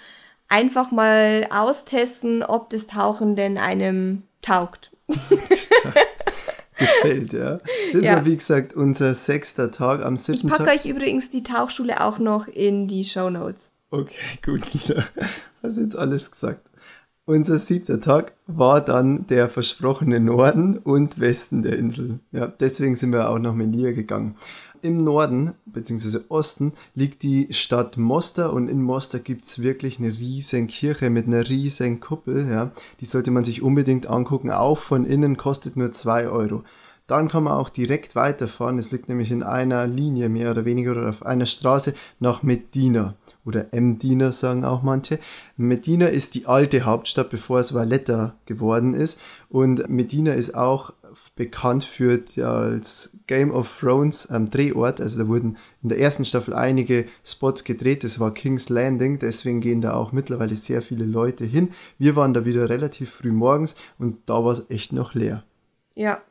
Einfach 0.48 0.92
mal 0.92 1.48
austesten, 1.50 2.44
ob 2.44 2.70
das 2.70 2.88
Tauchen 2.88 3.36
denn 3.36 3.58
einem 3.58 4.24
taugt. 4.42 4.92
Gefällt, 6.78 7.34
ja. 7.34 7.60
Das 7.92 8.04
ja. 8.04 8.16
war 8.16 8.26
wie 8.26 8.36
gesagt 8.36 8.74
unser 8.74 9.14
sechster 9.14 9.72
Tag 9.72 10.04
am 10.04 10.18
siebten 10.18 10.50
Tag. 10.50 10.60
Ich 10.60 10.66
packe 10.66 10.78
euch 10.78 10.86
übrigens 10.86 11.30
die 11.30 11.44
Tauchschule 11.44 12.02
auch 12.02 12.20
noch 12.20 12.48
in 12.48 12.88
die 12.88 13.04
Show 13.04 13.30
Notes. 13.30 13.72
Okay, 13.90 14.16
gut, 14.44 14.62
Nina. 14.74 15.04
Hast 15.62 15.78
jetzt 15.78 15.96
alles 15.96 16.32
gesagt. 16.32 16.70
Unser 17.26 17.58
siebter 17.58 18.02
Tag 18.02 18.34
war 18.48 18.82
dann 18.82 19.26
der 19.28 19.48
versprochene 19.48 20.20
Norden 20.20 20.78
und 20.78 21.22
Westen 21.22 21.62
der 21.62 21.78
Insel. 21.78 22.20
Ja, 22.34 22.48
deswegen 22.48 22.98
sind 22.98 23.14
wir 23.14 23.30
auch 23.30 23.40
nach 23.40 23.54
Melia 23.54 23.94
gegangen. 23.94 24.36
Im 24.82 24.98
Norden 24.98 25.54
bzw. 25.66 26.20
Osten 26.28 26.74
liegt 26.96 27.24
die 27.24 27.48
Stadt 27.52 27.96
Mostar 27.96 28.52
und 28.52 28.68
in 28.68 28.82
Mostar 28.82 29.22
gibt 29.22 29.46
es 29.46 29.62
wirklich 29.62 30.00
eine 30.00 30.10
riesen 30.10 30.68
Kirche 30.68 31.10
mit 31.10 31.28
einer 31.28 31.48
riesen 31.48 32.02
Kuppel. 32.02 32.46
Ja. 32.50 32.72
Die 33.00 33.06
sollte 33.06 33.32
man 33.32 33.46
sich 33.46 33.62
unbedingt 33.62 34.08
angucken. 34.08 34.52
Auch 34.52 34.78
von 34.78 35.06
innen 35.06 35.38
kostet 35.38 35.78
nur 35.78 35.94
2 35.94 36.28
Euro. 36.28 36.66
Dann 37.08 37.30
kann 37.30 37.46
man 37.46 37.54
auch 37.54 37.70
direkt 37.70 38.18
weiterfahren. 38.18 38.78
Es 38.78 38.92
liegt 38.92 39.08
nämlich 39.08 39.32
in 39.32 39.44
einer 39.44 39.88
Linie 39.88 40.28
mehr 40.28 40.52
oder 40.52 40.66
weniger 40.66 40.92
oder 40.92 41.08
auf 41.08 41.26
einer 41.26 41.46
Straße 41.46 41.94
nach 42.20 42.44
Medina 42.44 43.16
oder 43.46 43.66
Medina 43.72 44.32
sagen 44.32 44.64
auch 44.64 44.84
manche. 44.84 45.20
Medina 45.58 46.08
ist 46.08 46.36
die 46.36 46.46
alte 46.46 46.84
Hauptstadt, 46.84 47.30
bevor 47.30 47.60
es 47.60 47.74
Valletta 47.74 48.36
geworden 48.46 48.94
ist. 48.94 49.20
Und 49.50 49.90
Medina 49.90 50.34
ist 50.34 50.56
auch 50.56 50.94
bekannt 51.36 51.84
für 51.84 52.24
als 52.44 53.18
Game 53.28 53.52
of 53.52 53.80
Thrones 53.80 54.28
ähm, 54.32 54.50
Drehort. 54.50 55.02
Also 55.02 55.24
da 55.24 55.28
wurden 55.28 55.58
in 55.82 55.90
der 55.90 56.00
ersten 56.00 56.26
Staffel 56.26 56.54
einige 56.54 57.06
Spots 57.24 57.64
gedreht. 57.64 58.04
Das 58.04 58.20
war 58.20 58.34
King's 58.34 58.70
Landing. 58.70 59.20
Deswegen 59.20 59.62
gehen 59.62 59.82
da 59.82 59.94
auch 59.94 60.12
mittlerweile 60.12 60.56
sehr 60.56 60.82
viele 60.82 61.06
Leute 61.06 61.46
hin. 61.46 61.70
Wir 61.98 62.16
waren 62.16 62.34
da 62.34 62.46
wieder 62.46 62.70
relativ 62.70 63.12
früh 63.12 63.32
morgens 63.32 63.76
und 64.00 64.18
da 64.26 64.44
war 64.44 64.54
es 64.54 64.70
echt 64.70 64.94
noch 64.94 65.14
leer. 65.14 65.44
Ja, 65.96 66.22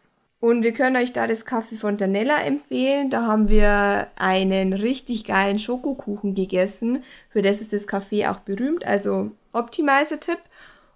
und 0.42 0.64
wir 0.64 0.72
können 0.72 0.96
euch 0.96 1.12
da 1.12 1.28
das 1.28 1.44
Kaffee 1.44 1.76
Fontanella 1.76 2.42
empfehlen. 2.42 3.10
Da 3.10 3.28
haben 3.28 3.48
wir 3.48 4.08
einen 4.16 4.72
richtig 4.72 5.24
geilen 5.24 5.60
Schokokuchen 5.60 6.34
gegessen. 6.34 7.04
Für 7.28 7.42
das 7.42 7.60
ist 7.60 7.72
das 7.72 7.86
Café 7.86 8.28
auch 8.28 8.40
berühmt. 8.40 8.84
Also 8.84 9.30
Optimizer-Tipp. 9.52 10.40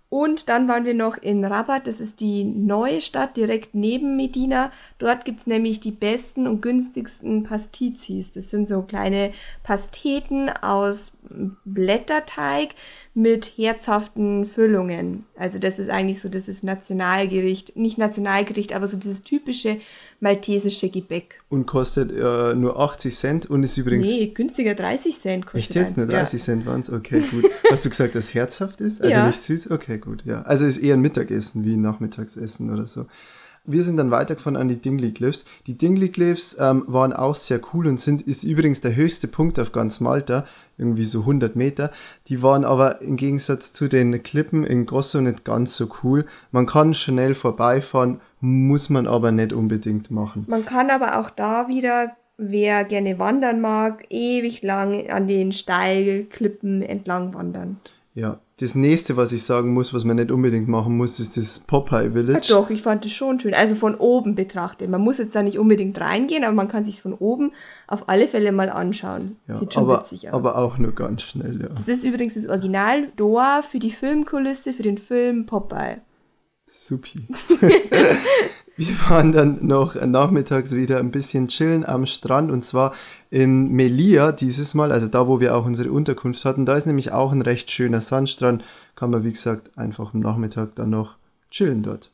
Und 0.09 0.49
dann 0.49 0.67
waren 0.67 0.85
wir 0.85 0.95
noch 0.95 1.17
in 1.17 1.45
Rabat, 1.45 1.87
das 1.87 2.01
ist 2.01 2.21
die 2.21 2.43
neue 2.43 3.01
Stadt 3.01 3.37
direkt 3.37 3.73
neben 3.73 4.17
Medina. 4.17 4.73
Dort 4.99 5.25
gibt 5.25 5.39
es 5.41 5.47
nämlich 5.47 5.79
die 5.79 5.93
besten 5.93 6.49
und 6.49 6.61
günstigsten 6.61 7.45
Pastizis. 7.45 8.33
Das 8.33 8.51
sind 8.51 8.67
so 8.67 8.83
kleine 8.83 9.33
Pasteten 9.63 10.49
aus 10.49 11.13
Blätterteig 11.65 12.71
mit 13.15 13.53
herzhaften 13.57 14.45
Füllungen. 14.45 15.25
Also 15.37 15.59
das 15.59 15.79
ist 15.79 15.89
eigentlich 15.89 16.21
so, 16.21 16.29
das 16.29 16.49
ist 16.49 16.65
Nationalgericht, 16.65 17.77
nicht 17.77 17.97
Nationalgericht, 17.97 18.75
aber 18.75 18.87
so 18.87 18.97
dieses 18.97 19.25
typische 19.25 19.79
maltesische 20.21 20.91
Gebäck. 20.91 21.41
Und 21.49 21.67
kostet 21.67 22.13
äh, 22.13 22.55
nur 22.55 22.79
80 22.79 23.17
Cent 23.17 23.47
und 23.47 23.63
ist 23.63 23.77
übrigens... 23.79 24.09
Nee, 24.09 24.29
günstiger 24.29 24.75
30 24.75 25.19
Cent 25.19 25.47
kostet 25.47 25.61
Echt 25.61 25.75
jetzt? 25.75 25.97
Nur 25.97 26.07
30 26.07 26.41
ja. 26.41 26.45
Cent 26.45 26.67
waren 26.67 26.81
es? 26.81 26.93
Okay, 26.93 27.21
gut. 27.21 27.45
Hast 27.71 27.85
du 27.85 27.91
gesagt, 27.91 28.15
dass 28.15 28.35
herzhaft 28.35 28.81
ist? 28.81 29.03
Also 29.03 29.17
ja. 29.17 29.27
nicht 29.27 29.43
süß? 29.43 29.71
Okay, 29.71 29.99
gut, 29.99 30.25
ja. 30.25 30.43
Also 30.43 30.67
ist 30.67 30.79
eher 30.79 30.95
ein 30.95 31.01
Mittagessen 31.01 31.65
wie 31.65 31.75
ein 31.75 31.81
Nachmittagsessen 31.81 32.71
oder 32.71 32.87
so. 32.87 33.07
Wir 33.67 33.83
sind 33.83 33.97
dann 33.97 34.13
weitergefahren 34.13 34.57
an 34.57 34.69
die 34.69 34.77
Dingley 34.77 35.13
Cliffs. 35.13 35.45
Die 35.67 35.77
Dingley 35.77 36.09
Cliffs 36.09 36.57
ähm, 36.59 36.85
waren 36.87 37.13
auch 37.13 37.35
sehr 37.35 37.61
cool 37.73 37.89
und 37.89 37.99
sind, 37.99 38.23
ist 38.23 38.45
übrigens 38.45 38.81
der 38.81 38.95
höchste 38.95 39.27
Punkt 39.27 39.59
auf 39.59 39.73
ganz 39.73 39.99
Malta, 40.01 40.47
irgendwie 40.79 41.05
so 41.05 41.21
100 41.21 41.57
Meter. 41.57 41.91
Die 42.29 42.43
waren 42.43 42.65
aber 42.65 43.01
im 43.01 43.17
Gegensatz 43.17 43.73
zu 43.73 43.89
den 43.89 44.23
Klippen 44.23 44.65
in 44.65 44.87
Gosso 44.87 45.21
nicht 45.21 45.45
ganz 45.45 45.77
so 45.77 45.89
cool. 46.03 46.27
Man 46.51 46.67
kann 46.67 46.95
schnell 46.95 47.35
vorbeifahren, 47.35 48.21
muss 48.41 48.91
man 48.91 49.07
aber 49.07 49.33
nicht 49.33 49.53
unbedingt 49.53 50.11
machen. 50.11 50.45
Man 50.49 50.65
kann 50.65 50.91
aber 50.91 51.19
auch 51.19 51.31
da 51.31 51.69
wieder, 51.69 52.17
wer 52.37 52.85
gerne 52.85 53.19
wandern 53.19 53.61
mag, 53.61 54.05
ewig 54.11 54.63
lang 54.63 55.09
an 55.11 55.27
den 55.27 55.53
Steilklippen 55.53 56.83
entlang 56.83 57.35
wandern. 57.35 57.79
Ja, 58.15 58.41
das 58.59 58.75
nächste, 58.75 59.19
was 59.19 59.33
ich 59.33 59.43
sagen 59.43 59.75
muss, 59.75 59.93
was 59.93 60.05
man 60.05 60.17
nicht 60.17 60.31
unbedingt 60.31 60.67
machen 60.67 60.97
muss, 60.97 61.21
ist 61.21 61.37
das 61.37 61.61
Popeye 61.61 62.11
Village. 62.13 62.49
Ja, 62.49 62.57
doch, 62.57 62.71
ich 62.71 62.81
fand 62.81 63.05
das 63.05 63.13
schon 63.13 63.39
schön. 63.39 63.53
Also 63.53 63.75
von 63.75 63.95
oben 63.95 64.35
betrachtet. 64.35 64.89
Man 64.89 65.03
muss 65.03 65.19
jetzt 65.19 65.35
da 65.35 65.43
nicht 65.43 65.59
unbedingt 65.59 66.01
reingehen, 66.01 66.43
aber 66.43 66.55
man 66.55 66.69
kann 66.69 66.83
sich 66.85 67.03
von 67.03 67.13
oben 67.13 67.53
auf 67.87 68.09
alle 68.09 68.29
Fälle 68.29 68.53
mal 68.53 68.71
anschauen. 68.71 69.37
Ja, 69.47 69.57
Sieht 69.57 69.75
schon 69.75 69.83
aber, 69.83 70.01
witzig 70.01 70.29
aus. 70.29 70.35
Aber 70.35 70.57
auch 70.57 70.79
nur 70.79 70.93
ganz 70.93 71.23
schnell, 71.23 71.61
ja. 71.61 71.69
Das 71.69 71.87
ist 71.87 72.03
übrigens 72.03 72.33
das 72.33 72.47
Original 72.47 73.09
Doa 73.17 73.61
für 73.61 73.79
die 73.79 73.91
Filmkulisse, 73.91 74.73
für 74.73 74.83
den 74.83 74.97
Film 74.97 75.45
Popeye. 75.45 75.99
Supi. 76.65 77.29
Wir 78.77 78.95
waren 79.09 79.33
dann 79.33 79.67
noch 79.67 79.95
nachmittags 79.95 80.73
wieder 80.73 80.99
ein 80.99 81.11
bisschen 81.11 81.49
chillen 81.49 81.85
am 81.85 82.07
Strand 82.07 82.51
und 82.51 82.65
zwar 82.65 82.95
in 83.31 83.73
Melia 83.73 84.33
dieses 84.33 84.75
Mal, 84.75 84.93
also 84.93 85.09
da, 85.09 85.27
wo 85.27 85.41
wir 85.41 85.57
auch 85.57 85.65
unsere 85.65 85.91
Unterkunft 85.91 86.45
hatten. 86.45 86.67
Da 86.67 86.77
ist 86.77 86.87
nämlich 86.87 87.13
auch 87.13 87.33
ein 87.33 87.43
recht 87.43 87.71
schöner 87.71 88.01
Sandstrand. 88.01 88.63
Kann 88.95 89.11
man, 89.11 89.25
wie 89.25 89.33
gesagt, 89.33 89.77
einfach 89.77 90.15
am 90.15 90.21
Nachmittag 90.21 90.75
dann 90.75 90.91
noch 90.91 91.17
chillen 91.51 91.83
dort. 91.83 92.11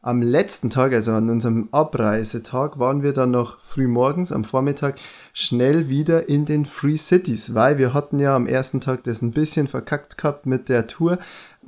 Am 0.00 0.22
letzten 0.22 0.70
Tag, 0.70 0.92
also 0.92 1.12
an 1.12 1.28
unserem 1.28 1.68
Abreisetag, 1.72 2.78
waren 2.78 3.02
wir 3.02 3.12
dann 3.12 3.32
noch 3.32 3.58
früh 3.60 3.88
morgens 3.88 4.30
am 4.30 4.44
Vormittag 4.44 4.94
schnell 5.32 5.88
wieder 5.88 6.28
in 6.28 6.44
den 6.44 6.66
Free 6.66 6.96
Cities, 6.96 7.52
weil 7.52 7.78
wir 7.78 7.94
hatten 7.94 8.20
ja 8.20 8.36
am 8.36 8.46
ersten 8.46 8.80
Tag 8.80 9.02
das 9.04 9.22
ein 9.22 9.32
bisschen 9.32 9.66
verkackt 9.66 10.16
gehabt 10.16 10.46
mit 10.46 10.68
der 10.68 10.86
Tour 10.86 11.18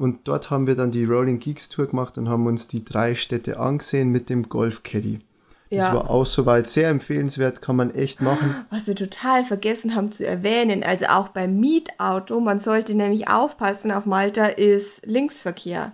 und 0.01 0.27
dort 0.27 0.51
haben 0.51 0.67
wir 0.67 0.75
dann 0.75 0.91
die 0.91 1.05
Rolling 1.05 1.41
Geeks 1.41 1.69
Tour 1.69 1.87
gemacht 1.87 2.17
und 2.17 2.31
haben 2.31 2.47
uns 2.47 2.69
die 2.69 2.85
drei 2.87 3.15
Städte 3.15 3.61
angesehen 3.61 4.09
mit 4.09 4.31
dem 4.31 4.49
Golf 4.49 4.83
Caddy. 4.83 5.21
Das 5.69 5.85
ja. 5.85 5.95
war 5.95 6.11
auch 6.11 6.25
soweit 6.25 6.67
sehr 6.67 6.89
empfehlenswert, 6.89 7.61
kann 7.61 7.77
man 7.77 7.95
echt 7.95 8.23
machen. 8.23 8.55
Was 8.71 8.87
wir 8.87 8.97
total 8.97 9.45
vergessen 9.45 9.95
haben 9.95 10.11
zu 10.11 10.27
erwähnen, 10.27 10.83
also 10.83 11.05
auch 11.07 11.29
beim 11.29 11.61
Mietauto, 11.61 12.41
man 12.41 12.59
sollte 12.59 12.95
nämlich 12.95 13.29
aufpassen, 13.29 13.93
auf 13.93 14.07
Malta 14.07 14.47
ist 14.47 15.05
Linksverkehr. 15.05 15.93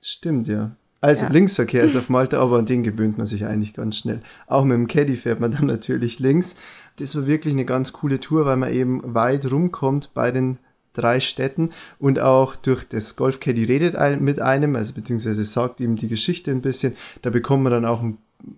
Stimmt, 0.00 0.48
ja. 0.48 0.70
Also 1.02 1.26
ja. 1.26 1.30
Linksverkehr 1.30 1.84
ist 1.84 1.96
auf 1.98 2.08
Malta, 2.08 2.40
aber 2.40 2.58
an 2.58 2.66
den 2.66 2.82
gewöhnt 2.82 3.18
man 3.18 3.26
sich 3.26 3.44
eigentlich 3.44 3.74
ganz 3.74 3.96
schnell. 3.96 4.22
Auch 4.46 4.64
mit 4.64 4.76
dem 4.76 4.88
Caddy 4.88 5.16
fährt 5.16 5.40
man 5.40 5.50
dann 5.50 5.66
natürlich 5.66 6.20
links. 6.20 6.56
Das 6.96 7.14
war 7.16 7.26
wirklich 7.26 7.52
eine 7.52 7.66
ganz 7.66 7.92
coole 7.92 8.18
Tour, 8.18 8.46
weil 8.46 8.56
man 8.56 8.72
eben 8.72 9.14
weit 9.14 9.52
rumkommt 9.52 10.14
bei 10.14 10.30
den 10.30 10.58
drei 10.92 11.20
Städten 11.20 11.70
und 11.98 12.18
auch 12.18 12.56
durch 12.56 12.88
das 12.88 13.16
Golf 13.16 13.40
Caddy 13.40 13.64
redet 13.64 13.96
ein, 13.96 14.22
mit 14.22 14.40
einem, 14.40 14.76
also 14.76 14.92
beziehungsweise 14.94 15.44
sagt 15.44 15.80
ihm 15.80 15.96
die 15.96 16.08
Geschichte 16.08 16.50
ein 16.50 16.62
bisschen. 16.62 16.96
Da 17.22 17.30
bekommt 17.30 17.62
man 17.62 17.72
dann 17.72 17.84
auch 17.84 18.02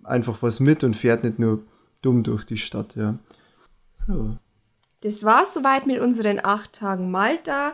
einfach 0.03 0.41
was 0.41 0.59
mit 0.59 0.83
und 0.83 0.95
fährt 0.95 1.23
nicht 1.23 1.39
nur 1.39 1.63
dumm 2.01 2.23
durch 2.23 2.43
die 2.45 2.57
Stadt, 2.57 2.95
ja. 2.95 3.17
So. 3.91 4.37
Das 5.01 5.23
war's 5.23 5.53
soweit 5.53 5.85
mit 5.85 5.99
unseren 5.99 6.39
acht 6.43 6.73
Tagen 6.73 7.11
Malta. 7.11 7.73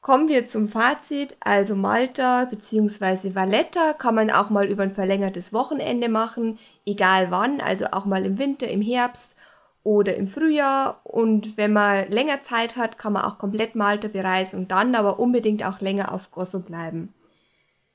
Kommen 0.00 0.28
wir 0.28 0.46
zum 0.46 0.68
Fazit. 0.68 1.36
Also 1.40 1.76
Malta 1.76 2.46
bzw. 2.46 3.34
Valletta 3.34 3.92
kann 3.92 4.14
man 4.14 4.30
auch 4.30 4.50
mal 4.50 4.66
über 4.66 4.82
ein 4.82 4.94
verlängertes 4.94 5.52
Wochenende 5.52 6.08
machen, 6.08 6.58
egal 6.84 7.30
wann, 7.30 7.60
also 7.60 7.86
auch 7.92 8.04
mal 8.04 8.24
im 8.24 8.38
Winter, 8.38 8.68
im 8.68 8.82
Herbst 8.82 9.36
oder 9.84 10.16
im 10.16 10.28
Frühjahr. 10.28 11.00
Und 11.04 11.56
wenn 11.56 11.72
man 11.72 12.10
länger 12.10 12.42
Zeit 12.42 12.76
hat, 12.76 12.98
kann 12.98 13.12
man 13.12 13.24
auch 13.24 13.38
komplett 13.38 13.74
Malta 13.74 14.08
bereisen 14.08 14.58
und 14.60 14.70
dann 14.70 14.94
aber 14.94 15.18
unbedingt 15.18 15.64
auch 15.64 15.80
länger 15.80 16.12
auf 16.12 16.30
Gosso 16.30 16.60
bleiben. 16.60 17.12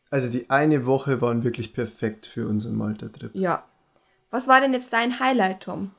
Also 0.09 0.31
die 0.31 0.49
eine 0.49 0.85
Woche 0.85 1.21
waren 1.21 1.43
wirklich 1.43 1.73
perfekt 1.73 2.25
für 2.25 2.47
unseren 2.47 2.75
Malta-Trip. 2.75 3.31
Ja. 3.33 3.63
Was 4.29 4.47
war 4.47 4.61
denn 4.61 4.73
jetzt 4.73 4.93
dein 4.93 5.19
Highlight, 5.19 5.61
Tom? 5.63 5.91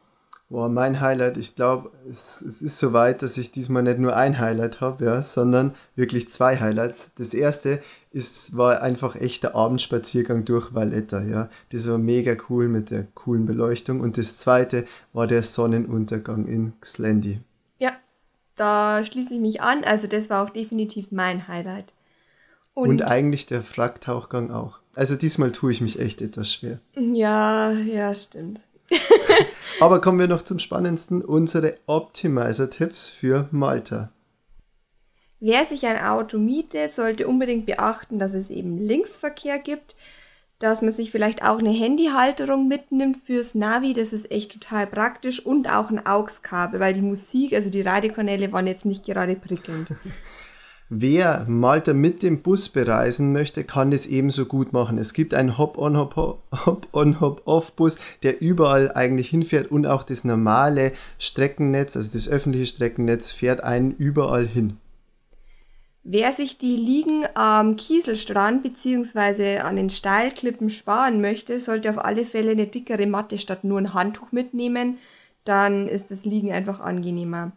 Boah, 0.50 0.70
mein 0.70 1.02
Highlight, 1.02 1.36
ich 1.36 1.56
glaube, 1.56 1.90
es, 2.08 2.40
es 2.40 2.62
ist 2.62 2.78
soweit, 2.78 3.20
dass 3.20 3.36
ich 3.36 3.52
diesmal 3.52 3.82
nicht 3.82 3.98
nur 3.98 4.16
ein 4.16 4.38
Highlight 4.38 4.80
habe, 4.80 5.04
ja, 5.04 5.20
sondern 5.20 5.74
wirklich 5.94 6.30
zwei 6.30 6.58
Highlights. 6.58 7.10
Das 7.16 7.34
erste 7.34 7.82
ist, 8.12 8.56
war 8.56 8.80
einfach 8.80 9.14
echter 9.14 9.54
Abendspaziergang 9.54 10.46
durch 10.46 10.72
Valletta, 10.72 11.20
ja. 11.20 11.50
Das 11.70 11.86
war 11.86 11.98
mega 11.98 12.34
cool 12.48 12.68
mit 12.68 12.90
der 12.90 13.04
coolen 13.14 13.44
Beleuchtung. 13.44 14.00
Und 14.00 14.16
das 14.16 14.38
zweite 14.38 14.86
war 15.12 15.26
der 15.26 15.42
Sonnenuntergang 15.42 16.46
in 16.46 16.72
Xlendi. 16.80 17.40
Ja, 17.78 17.92
da 18.56 19.04
schließe 19.04 19.34
ich 19.34 19.40
mich 19.40 19.60
an. 19.60 19.84
Also 19.84 20.06
das 20.06 20.30
war 20.30 20.42
auch 20.42 20.50
definitiv 20.50 21.12
mein 21.12 21.46
Highlight. 21.46 21.92
Und, 22.72 22.88
Und 22.88 23.02
eigentlich 23.02 23.44
der 23.44 23.62
Fracktauchgang 23.62 24.50
auch. 24.50 24.78
Also 24.94 25.14
diesmal 25.14 25.52
tue 25.52 25.72
ich 25.72 25.80
mich 25.80 25.98
echt 25.98 26.22
etwas 26.22 26.52
schwer. 26.52 26.80
Ja, 26.96 27.72
ja, 27.72 28.14
stimmt. 28.14 28.67
Aber 29.80 30.00
kommen 30.00 30.18
wir 30.18 30.28
noch 30.28 30.42
zum 30.42 30.58
Spannendsten, 30.58 31.22
unsere 31.22 31.76
Optimizer-Tipps 31.86 33.08
für 33.08 33.48
Malta. 33.50 34.10
Wer 35.40 35.64
sich 35.64 35.86
ein 35.86 36.00
Auto 36.02 36.38
mietet, 36.38 36.92
sollte 36.92 37.28
unbedingt 37.28 37.66
beachten, 37.66 38.18
dass 38.18 38.34
es 38.34 38.50
eben 38.50 38.76
Linksverkehr 38.76 39.60
gibt, 39.60 39.94
dass 40.58 40.82
man 40.82 40.90
sich 40.90 41.12
vielleicht 41.12 41.44
auch 41.44 41.58
eine 41.58 41.70
Handyhalterung 41.70 42.66
mitnimmt 42.66 43.18
fürs 43.24 43.54
Navi, 43.54 43.92
das 43.92 44.12
ist 44.12 44.30
echt 44.32 44.52
total 44.52 44.88
praktisch 44.88 45.44
und 45.44 45.72
auch 45.72 45.90
ein 45.90 46.04
AUX-Kabel, 46.04 46.80
weil 46.80 46.94
die 46.94 47.02
Musik, 47.02 47.52
also 47.52 47.70
die 47.70 47.82
Radiokanäle 47.82 48.52
waren 48.52 48.66
jetzt 48.66 48.84
nicht 48.84 49.04
gerade 49.04 49.36
prickelnd. 49.36 49.94
Wer 50.90 51.44
Malta 51.46 51.92
mit 51.92 52.22
dem 52.22 52.40
Bus 52.40 52.70
bereisen 52.70 53.30
möchte, 53.34 53.62
kann 53.62 53.90
das 53.90 54.06
ebenso 54.06 54.46
gut 54.46 54.72
machen. 54.72 54.96
Es 54.96 55.12
gibt 55.12 55.34
einen 55.34 55.58
Hop-on, 55.58 55.98
Hop-on, 55.98 57.20
Hop-off-Bus, 57.20 57.98
der 58.22 58.40
überall 58.40 58.92
eigentlich 58.92 59.28
hinfährt 59.28 59.70
und 59.70 59.84
auch 59.84 60.02
das 60.02 60.24
normale 60.24 60.92
Streckennetz, 61.18 61.94
also 61.94 62.10
das 62.14 62.26
öffentliche 62.26 62.66
Streckennetz, 62.66 63.30
fährt 63.30 63.62
einen 63.62 63.92
überall 63.92 64.46
hin. 64.46 64.78
Wer 66.04 66.32
sich 66.32 66.56
die 66.56 66.76
Liegen 66.76 67.26
am 67.34 67.76
Kieselstrand 67.76 68.62
bzw. 68.62 69.58
an 69.58 69.76
den 69.76 69.90
Steilklippen 69.90 70.70
sparen 70.70 71.20
möchte, 71.20 71.60
sollte 71.60 71.90
auf 71.90 72.02
alle 72.02 72.24
Fälle 72.24 72.52
eine 72.52 72.66
dickere 72.66 73.06
Matte 73.06 73.36
statt 73.36 73.62
nur 73.62 73.78
ein 73.78 73.92
Handtuch 73.92 74.32
mitnehmen. 74.32 74.96
Dann 75.44 75.86
ist 75.86 76.10
das 76.10 76.24
Liegen 76.24 76.50
einfach 76.50 76.80
angenehmer. 76.80 77.52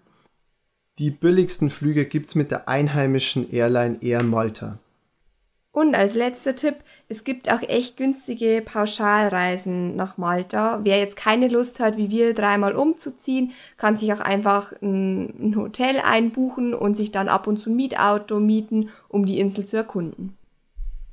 Die 0.99 1.09
billigsten 1.09 1.69
Flüge 1.69 2.05
gibt 2.05 2.27
es 2.27 2.35
mit 2.35 2.51
der 2.51 2.67
einheimischen 2.67 3.51
Airline 3.51 3.97
Air 4.01 4.23
Malta. 4.23 4.79
Und 5.73 5.95
als 5.95 6.15
letzter 6.15 6.55
Tipp, 6.55 6.75
es 7.07 7.23
gibt 7.23 7.49
auch 7.49 7.61
echt 7.61 7.95
günstige 7.95 8.61
Pauschalreisen 8.63 9.95
nach 9.95 10.17
Malta. 10.17 10.81
Wer 10.83 10.99
jetzt 10.99 11.15
keine 11.15 11.47
Lust 11.47 11.79
hat, 11.79 11.95
wie 11.95 12.09
wir 12.09 12.33
dreimal 12.33 12.75
umzuziehen, 12.75 13.53
kann 13.77 13.95
sich 13.95 14.11
auch 14.11 14.19
einfach 14.19 14.73
ein, 14.81 15.53
Hotel 15.55 16.01
einbuchen 16.01 16.73
und 16.73 16.95
sich 16.95 17.13
dann 17.13 17.29
ab 17.29 17.47
und 17.47 17.57
zu 17.57 17.69
ein 17.69 17.77
Mietauto 17.77 18.41
mieten, 18.41 18.89
um 19.07 19.25
die 19.25 19.39
Insel 19.39 19.65
zu 19.65 19.77
erkunden. 19.77 20.37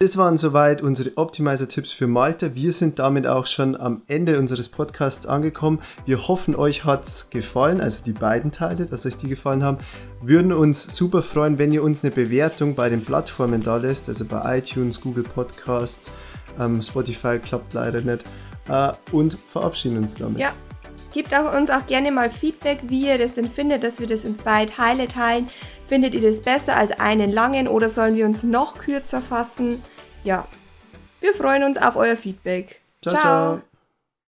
Das 0.00 0.16
waren 0.16 0.36
soweit 0.36 0.80
unsere 0.80 1.16
Optimizer-Tipps 1.16 1.90
für 1.90 2.06
Malta. 2.06 2.54
Wir 2.54 2.72
sind 2.72 3.00
damit 3.00 3.26
auch 3.26 3.46
schon 3.46 3.74
am 3.76 4.02
Ende 4.06 4.38
unseres 4.38 4.68
Podcasts 4.68 5.26
angekommen. 5.26 5.80
Wir 6.06 6.28
hoffen, 6.28 6.54
euch 6.54 6.84
hat 6.84 7.02
es 7.02 7.30
gefallen, 7.30 7.80
also 7.80 8.04
die 8.04 8.12
beiden 8.12 8.52
Teile, 8.52 8.86
dass 8.86 9.06
euch 9.06 9.16
die 9.16 9.26
gefallen 9.26 9.64
haben. 9.64 9.78
Würden 10.22 10.52
uns 10.52 10.84
super 10.96 11.20
freuen, 11.20 11.58
wenn 11.58 11.72
ihr 11.72 11.82
uns 11.82 12.04
eine 12.04 12.12
Bewertung 12.12 12.76
bei 12.76 12.88
den 12.88 13.04
Plattformen 13.04 13.60
da 13.60 13.76
lässt, 13.76 14.08
also 14.08 14.24
bei 14.24 14.58
iTunes, 14.58 15.00
Google 15.00 15.24
Podcasts, 15.24 16.12
ähm, 16.60 16.80
Spotify 16.80 17.40
klappt 17.40 17.74
leider 17.74 18.00
nicht. 18.00 18.24
Äh, 18.68 18.92
und 19.10 19.36
verabschieden 19.48 19.98
uns 19.98 20.14
damit. 20.14 20.38
Ja, 20.38 20.52
Gebt 21.12 21.34
auch 21.34 21.56
uns 21.56 21.70
auch 21.70 21.86
gerne 21.86 22.12
mal 22.12 22.28
Feedback, 22.28 22.80
wie 22.86 23.08
ihr 23.08 23.16
das 23.16 23.34
denn 23.34 23.48
findet, 23.48 23.82
dass 23.82 23.98
wir 23.98 24.06
das 24.06 24.24
in 24.24 24.38
zwei 24.38 24.66
Teile 24.66 25.08
teilen. 25.08 25.48
Findet 25.88 26.14
ihr 26.14 26.20
das 26.20 26.42
besser 26.42 26.76
als 26.76 26.92
einen 27.00 27.32
langen 27.32 27.66
oder 27.66 27.88
sollen 27.88 28.14
wir 28.14 28.26
uns 28.26 28.42
noch 28.42 28.78
kürzer 28.78 29.22
fassen? 29.22 29.82
Ja, 30.22 30.46
wir 31.20 31.32
freuen 31.32 31.64
uns 31.64 31.78
auf 31.78 31.96
euer 31.96 32.16
Feedback. 32.16 32.80
ciao. 33.02 33.14
ciao. 33.14 33.22
ciao. 33.22 33.67